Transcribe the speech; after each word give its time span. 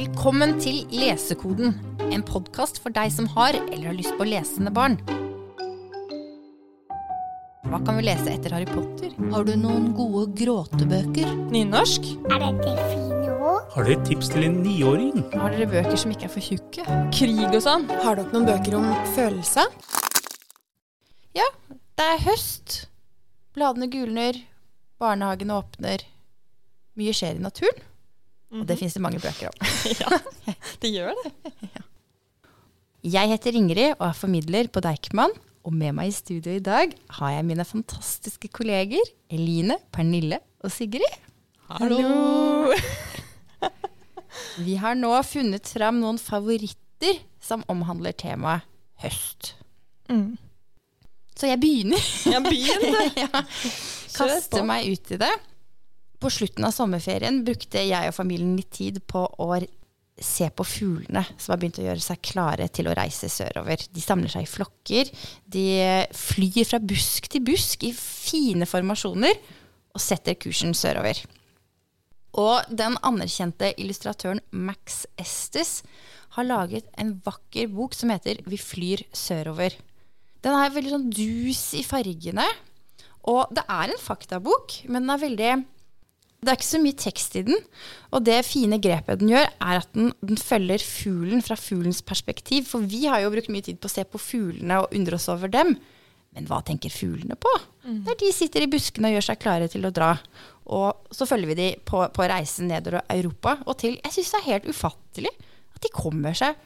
Velkommen 0.00 0.54
til 0.56 0.86
Lesekoden, 0.96 1.74
en 2.08 2.22
podkast 2.24 2.78
for 2.80 2.94
deg 2.96 3.10
som 3.12 3.26
har 3.34 3.52
eller 3.58 3.90
har 3.90 3.96
lyst 3.98 4.14
på 4.16 4.24
lesende 4.24 4.70
barn. 4.72 4.94
Hva 7.68 7.80
kan 7.84 7.98
vi 7.98 8.06
lese 8.06 8.30
etter 8.32 8.54
Harry 8.56 8.68
Potter? 8.70 9.10
Har 9.34 9.44
du 9.44 9.50
noen 9.60 9.90
gode 9.98 10.22
gråtebøker? 10.40 11.34
Nynorsk? 11.52 12.08
Er 12.30 12.40
dette 12.46 12.76
fine 12.94 13.34
ord? 13.34 13.68
Har 13.74 13.84
dere 13.90 13.98
et 13.98 14.08
tips 14.08 14.32
til 14.32 14.46
en 14.46 14.56
niåring? 14.64 15.20
Har 15.34 15.52
dere 15.52 15.68
bøker 15.74 16.00
som 16.00 16.16
ikke 16.16 16.30
er 16.30 16.32
for 16.32 16.48
tjukke? 16.48 16.96
Krig 17.18 17.44
og 17.50 17.60
sånn? 17.66 17.84
Har 18.00 18.16
dere 18.22 18.32
noen 18.32 18.48
bøker 18.48 18.78
om 18.80 18.88
følelse? 19.18 19.66
Ja, 21.36 21.50
det 21.76 22.08
er 22.14 22.24
høst. 22.30 22.86
Bladene 23.52 23.92
gulner, 23.92 24.40
barnehagen 24.96 25.52
åpner. 25.60 26.08
Mye 26.96 27.12
skjer 27.12 27.36
i 27.36 27.48
naturen. 27.50 27.89
Og 28.50 28.66
det 28.66 28.76
fins 28.80 28.96
det 28.96 29.02
mange 29.04 29.20
bøker 29.22 29.50
om. 29.50 29.70
Ja, 30.00 30.18
det 30.82 30.90
gjør 30.92 31.14
det. 31.22 31.32
Jeg 33.14 33.30
heter 33.30 33.56
Ingrid 33.56 33.94
og 33.94 34.08
er 34.10 34.16
formidler 34.18 34.68
på 34.68 34.82
Deichman. 34.84 35.32
Og 35.64 35.72
med 35.76 35.92
meg 35.96 36.08
i 36.10 36.14
studio 36.16 36.52
i 36.56 36.62
dag 36.64 36.92
har 37.18 37.32
jeg 37.34 37.44
mine 37.44 37.64
fantastiske 37.68 38.48
kolleger 38.48 39.04
Eline, 39.32 39.76
Pernille 39.92 40.38
og 40.64 40.72
Sigrid. 40.72 41.18
Hallo! 41.68 42.72
Vi 44.66 44.76
har 44.80 44.96
nå 44.96 45.10
funnet 45.26 45.68
fram 45.68 46.00
noen 46.00 46.20
favoritter 46.20 47.20
som 47.44 47.64
omhandler 47.72 48.16
temaet 48.16 48.64
høst. 49.04 49.54
Mm. 50.08 50.38
Så 51.36 51.48
jeg 51.48 51.60
begynner. 51.60 52.08
Jeg 52.28 52.42
begynner. 52.44 53.12
ja. 53.20 53.44
Kaster 54.16 54.64
meg 54.66 54.88
ut 54.92 55.12
i 55.14 55.20
det. 55.20 55.32
På 56.20 56.30
slutten 56.32 56.66
av 56.68 56.74
sommerferien 56.76 57.42
brukte 57.46 57.80
jeg 57.80 58.10
og 58.10 58.16
familien 58.16 58.56
litt 58.58 58.72
tid 58.76 59.00
på 59.08 59.24
å 59.40 59.54
se 60.20 60.50
på 60.52 60.66
fuglene 60.68 61.22
som 61.40 61.54
har 61.54 61.60
begynt 61.60 61.80
å 61.80 61.86
gjøre 61.86 62.04
seg 62.04 62.20
klare 62.20 62.66
til 62.68 62.90
å 62.90 62.94
reise 62.96 63.30
sørover. 63.32 63.80
De 63.88 64.04
samler 64.04 64.32
seg 64.32 64.44
i 64.44 64.50
flokker. 64.50 65.08
De 65.48 65.66
flyr 66.12 66.68
fra 66.68 66.80
busk 66.82 67.30
til 67.32 67.44
busk 67.48 67.88
i 67.88 67.94
fine 67.96 68.68
formasjoner 68.68 69.40
og 69.96 70.02
setter 70.04 70.36
kursen 70.38 70.76
sørover. 70.76 71.22
Og 72.38 72.68
den 72.68 72.94
anerkjente 73.02 73.72
illustratøren 73.80 74.42
Max 74.52 75.02
Estes 75.18 75.80
har 76.36 76.46
laget 76.46 76.86
en 77.00 77.16
vakker 77.24 77.72
bok 77.72 77.96
som 77.96 78.12
heter 78.12 78.38
'Vi 78.44 78.58
flyr 78.58 79.02
sørover'. 79.12 79.74
Den 80.42 80.54
er 80.54 80.70
veldig 80.70 80.90
sånn 80.90 81.10
dus 81.10 81.74
i 81.74 81.82
fargene. 81.82 82.46
Og 83.28 83.48
det 83.52 83.64
er 83.68 83.90
en 83.90 83.98
faktabok, 84.00 84.88
men 84.88 85.02
den 85.02 85.10
er 85.10 85.26
veldig 85.26 85.66
Det 86.40 86.48
er 86.48 86.56
ikke 86.56 86.70
så 86.70 86.80
mye 86.80 86.96
tekst 86.96 87.34
i 87.36 87.44
den. 87.44 87.58
Og 88.16 88.24
det 88.24 88.38
fine 88.48 88.78
grepet 88.80 89.20
den 89.20 89.32
gjør, 89.34 89.48
er 89.60 89.80
at 89.82 89.90
den, 89.96 90.12
den 90.24 90.40
følger 90.40 90.80
fuglen 90.80 91.44
fra 91.44 91.56
fuglens 91.60 92.00
perspektiv. 92.06 92.64
For 92.70 92.84
vi 92.88 93.04
har 93.10 93.20
jo 93.24 93.32
brukt 93.34 93.52
mye 93.52 93.66
tid 93.66 93.80
på 93.80 93.90
å 93.90 93.92
se 93.92 94.06
på 94.08 94.20
fuglene 94.20 94.80
og 94.80 94.96
undre 94.96 95.18
oss 95.20 95.28
over 95.32 95.52
dem. 95.52 95.74
Men 96.36 96.46
hva 96.46 96.62
tenker 96.64 96.92
fuglene 96.94 97.36
på? 97.36 97.52
Der 98.06 98.16
de 98.20 98.30
sitter 98.32 98.64
i 98.64 98.70
buskene 98.70 99.10
og 99.10 99.18
gjør 99.18 99.26
seg 99.28 99.40
klare 99.42 99.68
til 99.70 99.84
å 99.84 99.92
dra. 99.92 100.14
Og 100.70 101.14
så 101.14 101.26
følger 101.26 101.50
vi 101.50 101.58
de 101.58 101.68
på, 101.84 102.02
på 102.14 102.26
reisen 102.30 102.70
nedover 102.70 103.02
Europa 103.10 103.56
og 103.66 103.80
til 103.82 103.96
Jeg 103.98 104.14
syns 104.14 104.32
det 104.32 104.40
er 104.40 104.50
helt 104.52 104.68
ufattelig 104.70 105.32
at 105.74 105.80
de 105.82 105.92
kommer 105.94 106.36
seg 106.36 106.58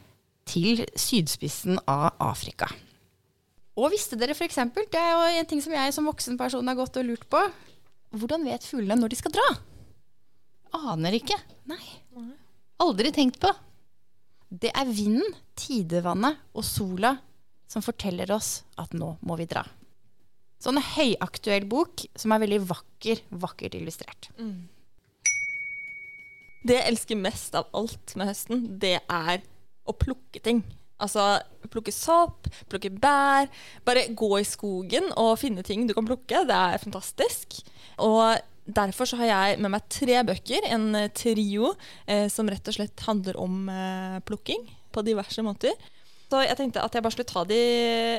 til 0.48 0.84
sydspissen 1.00 1.80
av 1.89 2.11
Afrika. 2.22 2.69
Og 3.80 3.91
visste 3.95 4.19
dere 4.20 4.36
f.eks., 4.36 4.61
det 4.92 5.00
er 5.00 5.14
jo 5.14 5.39
en 5.41 5.48
ting 5.50 5.62
som 5.64 5.72
jeg 5.75 5.95
som 5.97 6.06
voksen 6.06 6.36
person 6.39 6.69
har 6.69 6.77
gått 6.78 6.98
og 7.00 7.08
lurt 7.08 7.25
på, 7.33 7.41
hvordan 8.15 8.47
vet 8.47 8.67
fuglene 8.67 9.01
når 9.01 9.12
de 9.12 9.19
skal 9.19 9.34
dra? 9.34 9.47
Aner 10.93 11.15
ikke. 11.19 11.37
Nei. 11.70 11.83
Aldri 12.83 13.12
tenkt 13.15 13.41
på. 13.43 13.51
Det 14.55 14.70
er 14.75 14.91
vinden, 14.91 15.34
tidevannet 15.59 16.39
og 16.55 16.67
sola 16.67 17.14
som 17.70 17.83
forteller 17.83 18.30
oss 18.35 18.63
at 18.79 18.92
nå 18.95 19.14
må 19.27 19.39
vi 19.39 19.47
dra. 19.51 19.64
Sånn 20.63 20.79
en 20.80 20.86
høyaktuell 20.95 21.67
bok 21.69 22.07
som 22.17 22.33
er 22.35 22.42
veldig 22.45 22.61
vakker, 22.70 23.20
vakkert 23.42 23.75
illustrert. 23.79 24.31
Det 26.64 26.79
jeg 26.79 26.89
elsker 26.89 27.20
mest 27.20 27.55
av 27.58 27.69
alt 27.77 28.14
med 28.17 28.31
høsten, 28.31 28.63
det 28.81 28.96
er 29.02 29.42
å 29.85 29.92
plukke 29.92 30.41
ting. 30.41 30.63
Altså 31.03 31.25
plukke 31.73 31.93
sopp, 31.95 32.49
plukke 32.71 32.93
bær. 32.93 33.51
Bare 33.87 34.07
gå 34.15 34.31
i 34.39 34.47
skogen 34.47 35.11
og 35.19 35.39
finne 35.43 35.65
ting 35.67 35.89
du 35.89 35.95
kan 35.97 36.07
plukke. 36.07 36.45
Det 36.47 36.59
er 36.59 36.83
fantastisk. 36.83 37.61
Og 38.03 38.39
derfor 38.65 39.09
så 39.09 39.19
har 39.21 39.31
jeg 39.31 39.59
med 39.63 39.75
meg 39.75 39.89
tre 39.93 40.21
bøker, 40.27 40.69
en 40.73 40.95
eh, 40.97 41.11
trio, 41.15 41.75
eh, 42.07 42.29
som 42.33 42.49
rett 42.49 42.71
og 42.71 42.79
slett 42.79 43.05
handler 43.09 43.37
om 43.41 43.69
eh, 43.69 44.23
plukking 44.25 44.65
på 44.95 45.05
diverse 45.05 45.45
måter. 45.45 45.75
Så 46.31 46.41
jeg 46.43 46.57
tenkte 46.59 46.83
at 46.83 46.95
jeg 46.97 47.05
bare 47.05 47.15
skulle 47.15 47.31
ta 47.31 47.45
de 47.47 47.61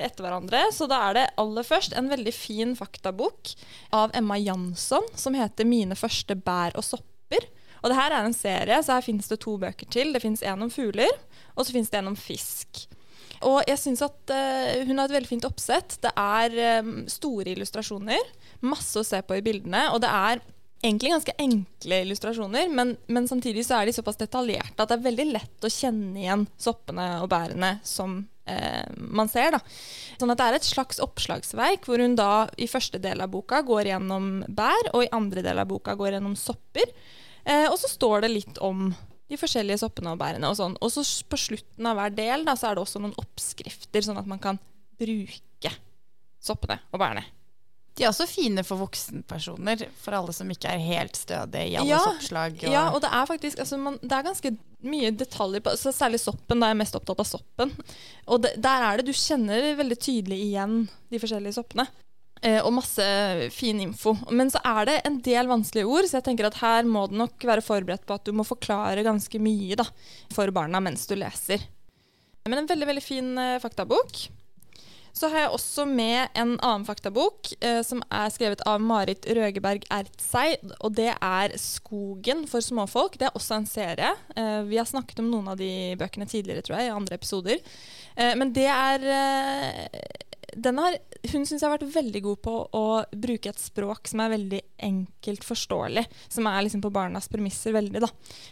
etter 0.06 0.24
hverandre. 0.24 0.62
Så 0.72 0.86
da 0.88 1.02
er 1.07 1.18
det 1.18 1.25
aller 1.42 1.66
først 1.68 1.96
en 1.97 2.12
veldig 2.12 2.34
fin 2.36 2.75
faktabok 2.78 3.56
av 3.97 4.13
Emma 4.16 4.38
Jansson 4.40 5.09
som 5.18 5.36
heter 5.36 5.66
'Mine 5.66 5.97
første 5.97 6.38
bær 6.38 6.78
og 6.78 6.86
sopper'. 6.86 7.50
Og 7.85 7.91
det 7.91 8.00
her 8.00 8.16
er 8.18 8.25
en 8.25 8.34
serie, 8.34 8.81
så 8.81 8.97
her 8.97 9.06
finnes 9.06 9.29
det 9.29 9.38
to 9.44 9.56
bøker 9.62 9.85
til. 9.94 10.09
Det 10.16 10.23
finnes 10.23 10.41
en 10.41 10.66
om 10.66 10.73
fugler, 10.73 11.12
og 11.53 11.68
så 11.68 11.75
finnes 11.75 11.94
det 11.94 12.01
en 12.01 12.09
om 12.09 12.18
fisk. 12.18 12.88
Og 13.46 13.59
jeg 13.69 13.78
syns 13.78 14.01
at 14.01 14.34
uh, 14.34 14.81
hun 14.88 14.97
har 14.97 15.06
et 15.06 15.13
veldig 15.19 15.29
fint 15.29 15.46
oppsett. 15.46 16.00
Det 16.01 16.09
er 16.18 16.81
um, 16.81 17.03
store 17.12 17.53
illustrasjoner. 17.53 18.34
Masse 18.66 18.97
å 18.97 19.06
se 19.06 19.22
på 19.22 19.38
i 19.38 19.44
bildene. 19.45 19.84
Og 19.94 20.01
det 20.01 20.09
er 20.09 20.41
egentlig 20.85 21.12
ganske 21.13 21.35
enkle 21.41 22.00
illustrasjoner, 22.06 22.69
men, 22.74 22.95
men 23.07 23.28
samtidig 23.29 23.66
så 23.66 23.79
er 23.79 23.90
de 23.90 23.95
såpass 23.95 24.19
detaljerte 24.19 24.78
at 24.78 24.91
det 24.91 24.97
er 25.00 25.07
veldig 25.07 25.25
lett 25.31 25.66
å 25.66 25.72
kjenne 25.72 26.22
igjen 26.22 26.45
soppene 26.62 27.07
og 27.24 27.29
bærene 27.31 27.72
som 27.85 28.19
eh, 28.45 28.85
man 28.94 29.31
ser. 29.31 29.56
da. 29.56 29.62
Sånn 30.19 30.34
at 30.34 30.41
det 30.41 30.50
er 30.50 30.59
et 30.59 30.68
slags 30.68 31.01
oppslagsverk 31.01 31.88
hvor 31.90 32.03
hun 32.03 32.18
da 32.19 32.45
i 32.62 32.69
første 32.69 33.01
del 33.01 33.24
av 33.25 33.34
boka 33.34 33.63
går 33.66 33.91
gjennom 33.94 34.44
bær, 34.45 34.91
og 34.94 35.07
i 35.07 35.13
andre 35.16 35.45
del 35.45 35.63
av 35.63 35.72
boka 35.72 35.97
går 35.97 36.18
gjennom 36.18 36.38
sopper. 36.40 36.94
Eh, 37.45 37.67
og 37.69 37.78
så 37.79 37.89
står 37.91 38.25
det 38.25 38.33
litt 38.33 38.57
om 38.66 38.89
de 39.29 39.38
forskjellige 39.41 39.81
soppene 39.81 40.13
og 40.13 40.22
bærene 40.22 40.50
og 40.50 40.57
sånn. 40.57 40.75
Og 40.81 40.91
så 40.94 41.06
på 41.29 41.39
slutten 41.39 41.89
av 41.89 41.97
hver 42.00 42.13
del 42.17 42.45
da, 42.45 42.57
så 42.57 42.69
er 42.69 42.78
det 42.78 42.85
også 42.85 43.01
noen 43.01 43.16
oppskrifter, 43.22 44.06
sånn 44.06 44.22
at 44.22 44.29
man 44.29 44.41
kan 44.41 44.59
bruke 45.00 45.72
soppene 46.45 46.79
og 46.94 47.01
bærene. 47.01 47.25
De 47.95 48.03
er 48.03 48.09
også 48.11 48.25
fine 48.28 48.59
for 48.67 48.81
voksenpersoner, 48.83 49.85
for 50.03 50.17
alle 50.17 50.33
som 50.35 50.50
ikke 50.51 50.67
er 50.67 50.81
helt 50.83 51.16
stødige 51.16 51.69
i 51.72 51.78
alle 51.79 51.94
Ja, 51.94 52.01
soppslag. 52.03 52.57
Og, 52.59 52.72
Ja, 52.73 52.83
og 52.91 53.00
det 53.06 53.11
er 53.16 53.29
faktisk 53.29 53.62
altså 53.63 53.79
man, 53.79 53.95
Det 54.01 54.12
er 54.12 54.25
ganske 54.25 54.51
mye 54.83 55.12
detaljer 55.16 55.63
på 55.63 55.72
altså 55.72 55.94
Særlig 55.95 56.19
soppen. 56.19 56.59
Da 56.59 56.67
er 56.67 56.75
jeg 56.75 56.81
mest 56.81 56.97
opptatt 57.00 57.23
av 57.23 57.29
soppen. 57.29 57.72
Og 58.27 58.41
det, 58.44 58.51
der 58.59 58.83
er 58.83 59.00
det 59.00 59.07
Du 59.07 59.13
kjenner 59.16 59.69
veldig 59.79 59.97
tydelig 59.97 60.41
igjen 60.44 60.89
de 61.09 61.22
forskjellige 61.23 61.56
soppene. 61.56 61.88
Eh, 62.45 62.59
og 62.61 62.75
masse 62.78 63.06
fin 63.56 63.79
info. 63.81 64.13
Men 64.29 64.51
så 64.53 64.61
er 64.61 64.89
det 64.89 65.00
en 65.07 65.17
del 65.25 65.50
vanskelige 65.50 65.89
ord, 65.89 66.06
så 66.06 66.19
jeg 66.19 66.28
tenker 66.28 66.50
at 66.50 66.59
her 66.61 66.85
må 66.85 67.07
du 67.09 67.17
nok 67.17 67.41
være 67.41 67.66
forberedt 67.66 68.06
på 68.06 68.17
at 68.19 68.28
du 68.28 68.35
må 68.38 68.45
forklare 68.45 69.06
ganske 69.06 69.41
mye 69.41 69.78
da, 69.79 69.88
for 70.35 70.53
barna 70.53 70.81
mens 70.83 71.07
du 71.09 71.16
leser. 71.17 71.66
Men 72.45 72.61
en 72.61 72.69
veldig, 72.69 72.89
veldig 72.91 73.06
fin 73.06 73.38
eh, 73.41 73.61
faktabok. 73.63 74.28
Så 75.16 75.29
har 75.31 75.45
jeg 75.45 75.53
også 75.56 75.85
med 75.88 76.33
en 76.35 76.57
annen 76.59 76.83
faktabok 76.85 77.53
eh, 77.63 77.79
som 77.88 78.01
er 78.11 78.33
skrevet 78.35 78.62
av 78.67 78.83
Marit 78.83 79.23
Røgeberg 79.31 79.88
Ertsei. 79.95 80.57
Og 80.83 80.91
det 80.97 81.13
er 81.16 81.56
'Skogen 81.56 82.44
for 82.51 82.59
småfolk'. 82.59 83.16
Det 83.17 83.29
er 83.29 83.38
også 83.39 83.56
en 83.56 83.66
serie. 83.66 84.12
Eh, 84.35 84.62
vi 84.67 84.77
har 84.77 84.85
snakket 84.85 85.23
om 85.23 85.31
noen 85.31 85.47
av 85.47 85.57
de 85.57 85.95
bøkene 85.95 86.27
tidligere, 86.27 86.62
tror 86.62 86.77
jeg, 86.77 86.91
i 86.91 86.97
andre 87.00 87.16
episoder. 87.16 87.63
Eh, 88.17 88.35
men 88.35 88.51
det 88.51 88.67
er 88.67 89.07
eh, 89.16 90.34
har, 90.63 90.97
Hun 91.31 91.45
syns 91.45 91.61
jeg 91.61 91.66
har 91.66 91.75
vært 91.75 91.95
veldig 91.95 92.21
god 92.25 92.41
på 92.45 92.53
å 92.77 92.85
bruke 93.11 93.51
et 93.51 93.59
språk 93.59 94.07
som 94.07 94.21
er 94.23 94.33
veldig 94.35 94.61
enkelt 94.88 95.43
forståelig. 95.47 96.05
Som 96.31 96.47
er 96.47 96.62
liksom 96.65 96.83
på 96.85 96.94
barnas 96.95 97.27
premisser 97.31 97.75
veldig, 97.75 98.03
da. 98.03 98.09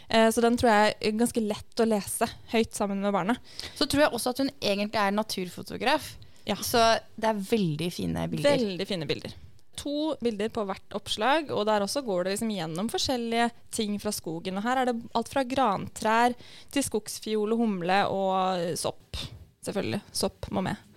Eh, 0.08 0.28
så 0.30 0.44
den 0.44 0.58
tror 0.60 0.72
jeg 0.72 0.98
er 1.00 1.16
ganske 1.18 1.44
lett 1.44 1.80
å 1.80 1.88
lese 1.88 2.28
høyt 2.52 2.76
sammen 2.76 3.00
med 3.04 3.14
barna. 3.14 3.38
Så 3.74 3.88
tror 3.88 4.06
jeg 4.06 4.12
også 4.12 4.34
at 4.34 4.44
hun 4.44 4.52
egentlig 4.60 5.00
er 5.00 5.16
naturfotograf. 5.16 6.12
Ja. 6.44 6.58
Så 6.60 6.82
det 7.16 7.30
er 7.30 7.42
veldig 7.48 7.90
fine 7.92 8.28
bilder. 8.28 8.58
Veldig 8.58 8.88
fine 8.88 9.08
bilder. 9.08 9.36
To 9.80 10.14
bilder 10.22 10.50
på 10.54 10.62
hvert 10.68 10.94
oppslag, 10.94 11.50
og 11.50 11.64
der 11.66 11.82
også 11.82 12.04
går 12.06 12.24
det 12.24 12.36
liksom 12.36 12.52
gjennom 12.54 12.90
forskjellige 12.92 13.48
ting 13.74 13.96
fra 14.02 14.12
skogen. 14.14 14.60
Og 14.60 14.66
her 14.66 14.82
er 14.82 14.90
det 14.90 14.98
alt 15.16 15.32
fra 15.32 15.42
grantrær 15.48 16.36
til 16.70 16.86
skogsfiol 16.86 17.56
og 17.56 17.64
humle 17.64 18.00
og 18.12 18.74
sopp. 18.78 19.18
Selvfølgelig. 19.64 20.04
Sopp 20.14 20.50
må 20.54 20.62
med. 20.68 20.93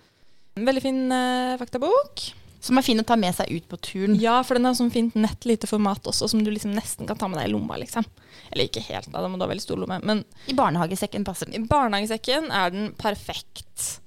En 0.58 0.66
veldig 0.66 0.82
fin 0.82 1.00
eh, 1.14 1.54
faktabok. 1.60 2.24
Som 2.60 2.80
er 2.80 2.82
fin 2.82 2.98
å 2.98 3.06
ta 3.06 3.14
med 3.14 3.36
seg 3.36 3.52
ut 3.54 3.68
på 3.70 3.78
turen. 3.78 4.16
Ja, 4.18 4.40
for 4.42 4.58
den 4.58 4.66
har 4.66 4.74
sånn 4.74 4.90
fint 4.90 5.14
nett 5.14 5.46
lite 5.46 5.68
format 5.70 6.08
også, 6.10 6.26
som 6.32 6.42
du 6.42 6.50
liksom 6.50 6.72
nesten 6.74 7.06
kan 7.06 7.18
ta 7.20 7.28
med 7.30 7.38
deg 7.38 7.46
i 7.46 7.52
lomma, 7.52 7.78
liksom. 7.78 8.06
Eller 8.50 8.66
ikke 8.66 8.82
helt, 8.88 9.06
da, 9.12 9.22
da 9.22 9.30
må 9.30 9.38
du 9.38 9.44
ha 9.46 9.50
veldig 9.52 9.62
stor 9.62 9.78
lomme. 9.78 10.00
Men 10.02 10.24
I 10.50 10.56
barnehagesekken 10.58 11.26
passer 11.28 11.46
den. 11.46 11.62
i 11.62 11.70
barnehagesekken 11.70 12.50
er 12.50 12.74
den 12.74 12.90
perfekt. 12.98 14.00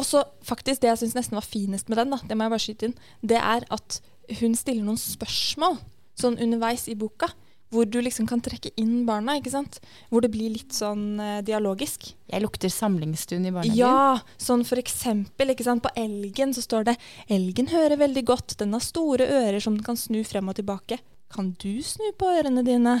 Og 0.00 0.08
så 0.08 0.24
faktisk 0.44 0.82
det 0.82 0.90
jeg 0.94 1.02
syns 1.02 1.18
nesten 1.18 1.36
var 1.36 1.44
finest 1.44 1.92
med 1.92 2.00
den, 2.00 2.16
da, 2.16 2.20
det 2.24 2.36
må 2.36 2.46
jeg 2.46 2.54
bare 2.54 2.64
skyte 2.64 2.88
inn, 2.88 2.96
det 3.20 3.40
er 3.40 3.68
at 3.76 4.00
hun 4.40 4.56
stiller 4.58 4.84
noen 4.84 5.00
spørsmål 5.00 5.76
sånn 6.16 6.40
underveis 6.42 6.88
i 6.88 6.96
boka. 6.98 7.28
Hvor 7.74 7.88
du 7.90 7.98
liksom 8.02 8.28
kan 8.30 8.40
trekke 8.44 8.70
inn 8.78 9.04
barna, 9.08 9.36
ikke 9.40 9.50
sant? 9.52 9.80
Hvor 10.10 10.22
det 10.22 10.30
blir 10.34 10.52
litt 10.54 10.74
sånn 10.76 11.18
eh, 11.22 11.40
dialogisk. 11.46 12.12
Jeg 12.30 12.44
lukter 12.44 12.70
samlingsstund 12.72 13.48
i 13.48 13.52
barnehagen. 13.54 13.80
Ja, 13.80 14.38
sånn 14.40 14.62
for 14.68 14.80
eksempel, 14.80 15.50
ikke 15.52 15.66
sant, 15.66 15.82
på 15.84 15.92
elgen 15.98 16.54
så 16.56 16.62
står 16.64 16.86
det 16.90 16.96
Elgen 17.32 17.70
hører 17.72 17.98
veldig 18.00 18.24
godt, 18.28 18.56
den 18.62 18.76
har 18.76 18.84
store 18.84 19.26
ører 19.26 19.58
som 19.62 19.78
den 19.78 19.86
kan 19.86 19.98
snu 19.98 20.22
frem 20.26 20.52
og 20.52 20.58
tilbake. 20.60 21.00
Kan 21.34 21.54
du 21.58 21.72
snu 21.82 22.06
på 22.18 22.30
ørene 22.38 22.62
dine? 22.66 23.00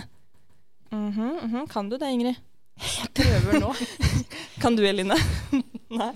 Mhm, 0.90 1.30
mhm, 1.42 1.66
Kan 1.70 1.90
du 1.90 1.98
det, 1.98 2.10
Ingrid? 2.10 2.38
Jeg 3.00 3.12
prøver 3.16 3.60
nå. 3.62 3.74
Kan 4.62 4.76
du, 4.76 4.82
Eline? 4.86 5.16
Nei. 6.00 6.12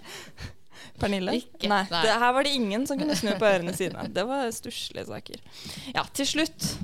Pernille? 1.01 1.39
Ikke. 1.39 1.69
Nei. 1.71 1.85
Nei. 1.89 2.03
Det, 2.05 2.17
her 2.21 2.33
var 2.37 2.45
det 2.45 2.53
ingen 2.59 2.87
som 2.89 2.99
kunne 3.01 3.17
snu 3.17 3.31
på 3.41 3.49
ørene 3.49 3.73
sine. 3.77 4.05
Det 4.13 4.25
var 4.29 4.51
stusslige 4.53 5.07
saker. 5.09 5.41
Ja, 5.95 6.05
til 6.13 6.29
slutt 6.29 6.75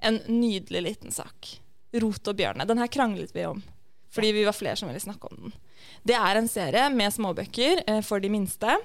en 0.00 0.20
nydelig 0.28 0.82
liten 0.86 1.14
sak. 1.14 1.56
Rot 2.00 2.30
og 2.30 2.38
bjørne. 2.38 2.66
Den 2.68 2.80
her 2.80 2.90
kranglet 2.92 3.34
vi 3.34 3.46
om. 3.48 3.62
Fordi 4.10 4.32
vi 4.34 4.46
var 4.46 4.56
flere 4.56 4.78
som 4.78 4.90
ville 4.90 5.02
snakke 5.02 5.30
om 5.30 5.44
den. 5.44 5.52
Det 6.06 6.16
er 6.16 6.38
en 6.38 6.48
serie 6.50 6.88
med 6.94 7.14
småbøker 7.14 7.84
eh, 7.86 8.00
for 8.06 8.22
de 8.22 8.30
minste. 8.32 8.78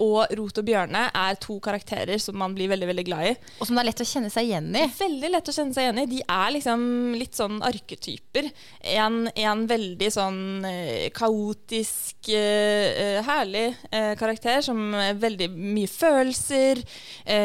Og 0.00 0.24
Rot 0.38 0.56
og 0.56 0.64
Bjørne 0.64 1.02
er 1.12 1.36
to 1.40 1.58
karakterer 1.62 2.20
som 2.22 2.38
man 2.40 2.54
blir 2.56 2.70
veldig 2.72 2.88
veldig 2.88 3.04
glad 3.04 3.26
i. 3.28 3.32
Og 3.60 3.68
som 3.68 3.76
det 3.76 3.82
er 3.82 3.88
lett 3.90 4.00
å 4.00 4.06
kjenne 4.08 4.30
seg 4.32 4.48
igjen 4.48 4.70
i. 4.72 4.86
Veldig 4.96 5.30
lett 5.34 5.50
å 5.50 5.54
kjenne 5.54 5.76
seg 5.76 5.84
igjen 5.84 6.00
i. 6.00 6.06
De 6.08 6.22
er 6.24 6.54
liksom 6.56 6.86
litt 7.20 7.36
sånn 7.36 7.60
arketyper. 7.66 8.48
En, 8.94 9.18
en 9.28 9.66
veldig 9.68 10.10
sånn 10.14 10.40
eh, 10.68 11.10
kaotisk, 11.14 12.32
eh, 12.32 13.20
herlig 13.26 13.66
eh, 13.92 14.14
karakter 14.18 14.64
som 14.64 14.80
er 14.96 15.20
veldig 15.20 15.50
mye 15.52 15.90
følelser. 15.92 16.82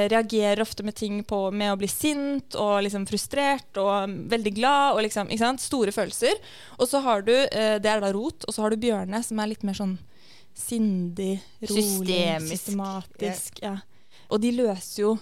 Reagerer 0.08 0.64
ofte 0.64 0.86
med 0.88 0.96
ting 0.98 1.20
på 1.28 1.48
med 1.52 1.74
å 1.74 1.78
bli 1.80 1.90
sint 1.92 2.56
og 2.58 2.80
liksom 2.86 3.06
frustrert 3.10 3.78
og 3.82 4.16
veldig 4.32 4.54
glad 4.56 4.96
og 4.96 5.04
liksom? 5.06 5.30
Store 5.62 5.92
følelser. 5.92 6.40
Og 6.80 6.88
så 6.90 7.02
har 7.04 7.24
du, 7.28 7.34
det 7.34 7.90
er 7.90 8.02
da 8.02 8.12
Rot, 8.14 8.48
og 8.48 8.56
så 8.56 8.64
har 8.64 8.72
du 8.72 8.82
Bjørne 8.82 9.22
som 9.26 9.40
er 9.42 9.52
litt 9.52 9.66
mer 9.68 9.78
sånn 9.78 9.98
sindig, 10.58 11.38
rolig, 11.70 12.22
systematisk. 12.48 12.52
systematisk. 12.52 13.64
Ja. 13.64 13.78
Og 14.34 14.42
de 14.44 14.54
løser 14.58 15.04
jo 15.04 15.18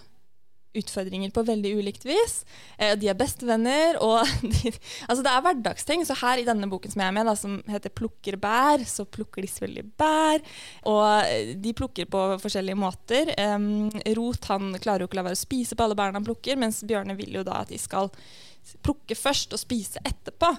utfordringer 0.75 1.31
på 1.31 1.43
veldig 1.47 1.71
ulikt 1.79 2.05
vis. 2.07 2.41
Eh, 2.77 2.95
de 2.99 3.09
er 3.11 3.17
bestevenner, 3.17 3.99
og 4.03 4.27
de, 4.55 4.73
altså 5.07 5.23
det 5.25 5.31
er 5.31 5.45
hverdagsting. 5.45 6.05
Så 6.07 6.17
her 6.19 6.41
i 6.41 6.47
denne 6.47 6.69
boken 6.71 6.91
som 6.91 7.03
jeg 7.03 7.11
er 7.11 7.15
med, 7.15 7.29
da, 7.29 7.35
som 7.39 7.57
heter 7.71 7.93
'Plukker 7.95 8.39
bær', 8.41 8.85
så 8.89 9.07
plukker 9.07 9.45
de 9.45 9.51
selvfølgelig 9.51 9.85
bær. 9.99 10.43
Og 10.91 11.05
eh, 11.23 11.53
de 11.55 11.75
plukker 11.77 12.09
på 12.11 12.25
forskjellige 12.43 12.79
måter. 12.79 13.31
Eh, 13.37 14.13
Rot 14.19 14.51
han 14.51 14.75
klarer 14.79 15.05
jo 15.05 15.09
ikke 15.09 15.19
å 15.19 15.23
la 15.23 15.29
være 15.29 15.39
å 15.39 15.45
spise 15.45 15.77
på 15.77 15.87
alle 15.87 15.97
bærene 15.97 16.19
han 16.19 16.27
plukker, 16.27 16.59
mens 16.59 16.83
Bjørne 16.83 17.17
vil 17.17 17.39
jo 17.39 17.45
da 17.47 17.63
at 17.63 17.71
de 17.71 17.79
skal 17.79 18.11
plukke 18.83 19.15
først 19.15 19.53
og 19.53 19.61
spise 19.61 20.01
etterpå. 20.03 20.55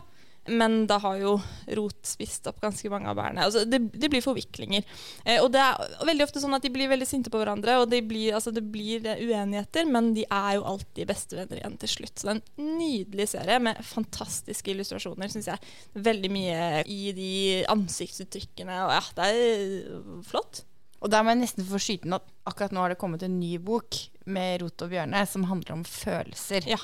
Men 0.48 0.84
da 0.90 0.98
har 1.02 1.16
jo 1.20 1.36
Rot 1.76 2.06
spist 2.06 2.46
opp 2.50 2.60
ganske 2.62 2.90
mange 2.92 3.10
av 3.10 3.18
bærene. 3.18 3.44
Altså, 3.46 3.64
det, 3.68 3.80
det 3.94 4.10
blir 4.12 4.24
forviklinger. 4.24 4.84
Eh, 5.24 5.40
og 5.42 5.50
det 5.54 5.62
er 5.62 6.04
veldig 6.06 6.26
ofte 6.26 6.42
sånn 6.42 6.56
at 6.56 6.64
de 6.64 6.72
blir 6.74 6.90
veldig 6.90 7.08
sinte 7.08 7.32
på 7.32 7.40
hverandre, 7.40 7.78
og 7.82 7.90
de 7.92 8.00
blir, 8.06 8.34
altså, 8.36 8.52
det 8.54 8.64
blir 8.72 9.06
eh, 9.06 9.22
uenigheter, 9.26 9.88
men 9.90 10.12
de 10.16 10.26
er 10.26 10.52
jo 10.58 10.66
alltid 10.74 11.10
bestevenner 11.10 11.60
igjen 11.60 11.78
til 11.82 11.94
slutt. 11.96 12.14
Så 12.14 12.28
det 12.28 12.36
er 12.36 12.40
en 12.40 12.78
nydelig 12.78 13.28
serie 13.34 13.58
med 13.62 13.82
fantastiske 13.86 14.72
illustrasjoner, 14.74 15.32
syns 15.32 15.50
jeg. 15.52 15.74
Veldig 16.06 16.32
mye 16.32 16.84
i 16.86 17.02
de 17.16 17.34
ansiktsuttrykkene, 17.72 18.80
og 18.86 18.96
ja, 18.96 19.04
det 19.18 19.30
er 19.32 20.22
flott. 20.26 20.64
Og 21.04 21.10
der 21.12 21.24
må 21.24 21.34
jeg 21.34 21.42
nesten 21.42 21.66
få 21.68 21.80
skyte 21.82 22.08
inn 22.08 22.16
at 22.16 22.24
akkurat 22.48 22.72
nå 22.72 22.82
har 22.82 22.94
det 22.94 23.00
kommet 23.00 23.24
en 23.26 23.36
ny 23.38 23.56
bok 23.62 23.98
med 24.32 24.62
Rot 24.62 24.84
og 24.86 24.92
Bjørne 24.92 25.20
som 25.28 25.44
handler 25.50 25.76
om 25.76 25.84
følelser. 25.86 26.66
Ja, 26.70 26.80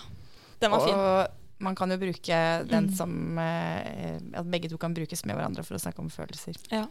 den 0.62 0.74
var 0.74 0.84
fin. 0.84 1.38
Man 1.62 1.76
kan 1.78 1.92
jo 1.94 1.98
bruke 2.00 2.38
den 2.66 2.88
som 2.96 3.38
eh, 3.38 4.18
At 4.34 4.48
begge 4.50 4.70
to 4.72 4.78
kan 4.80 4.94
brukes 4.96 5.24
med 5.28 5.38
hverandre 5.38 5.64
for 5.66 5.78
å 5.78 5.82
snakke 5.82 6.02
om 6.02 6.10
følelser. 6.12 6.58
Ja. 6.72 6.86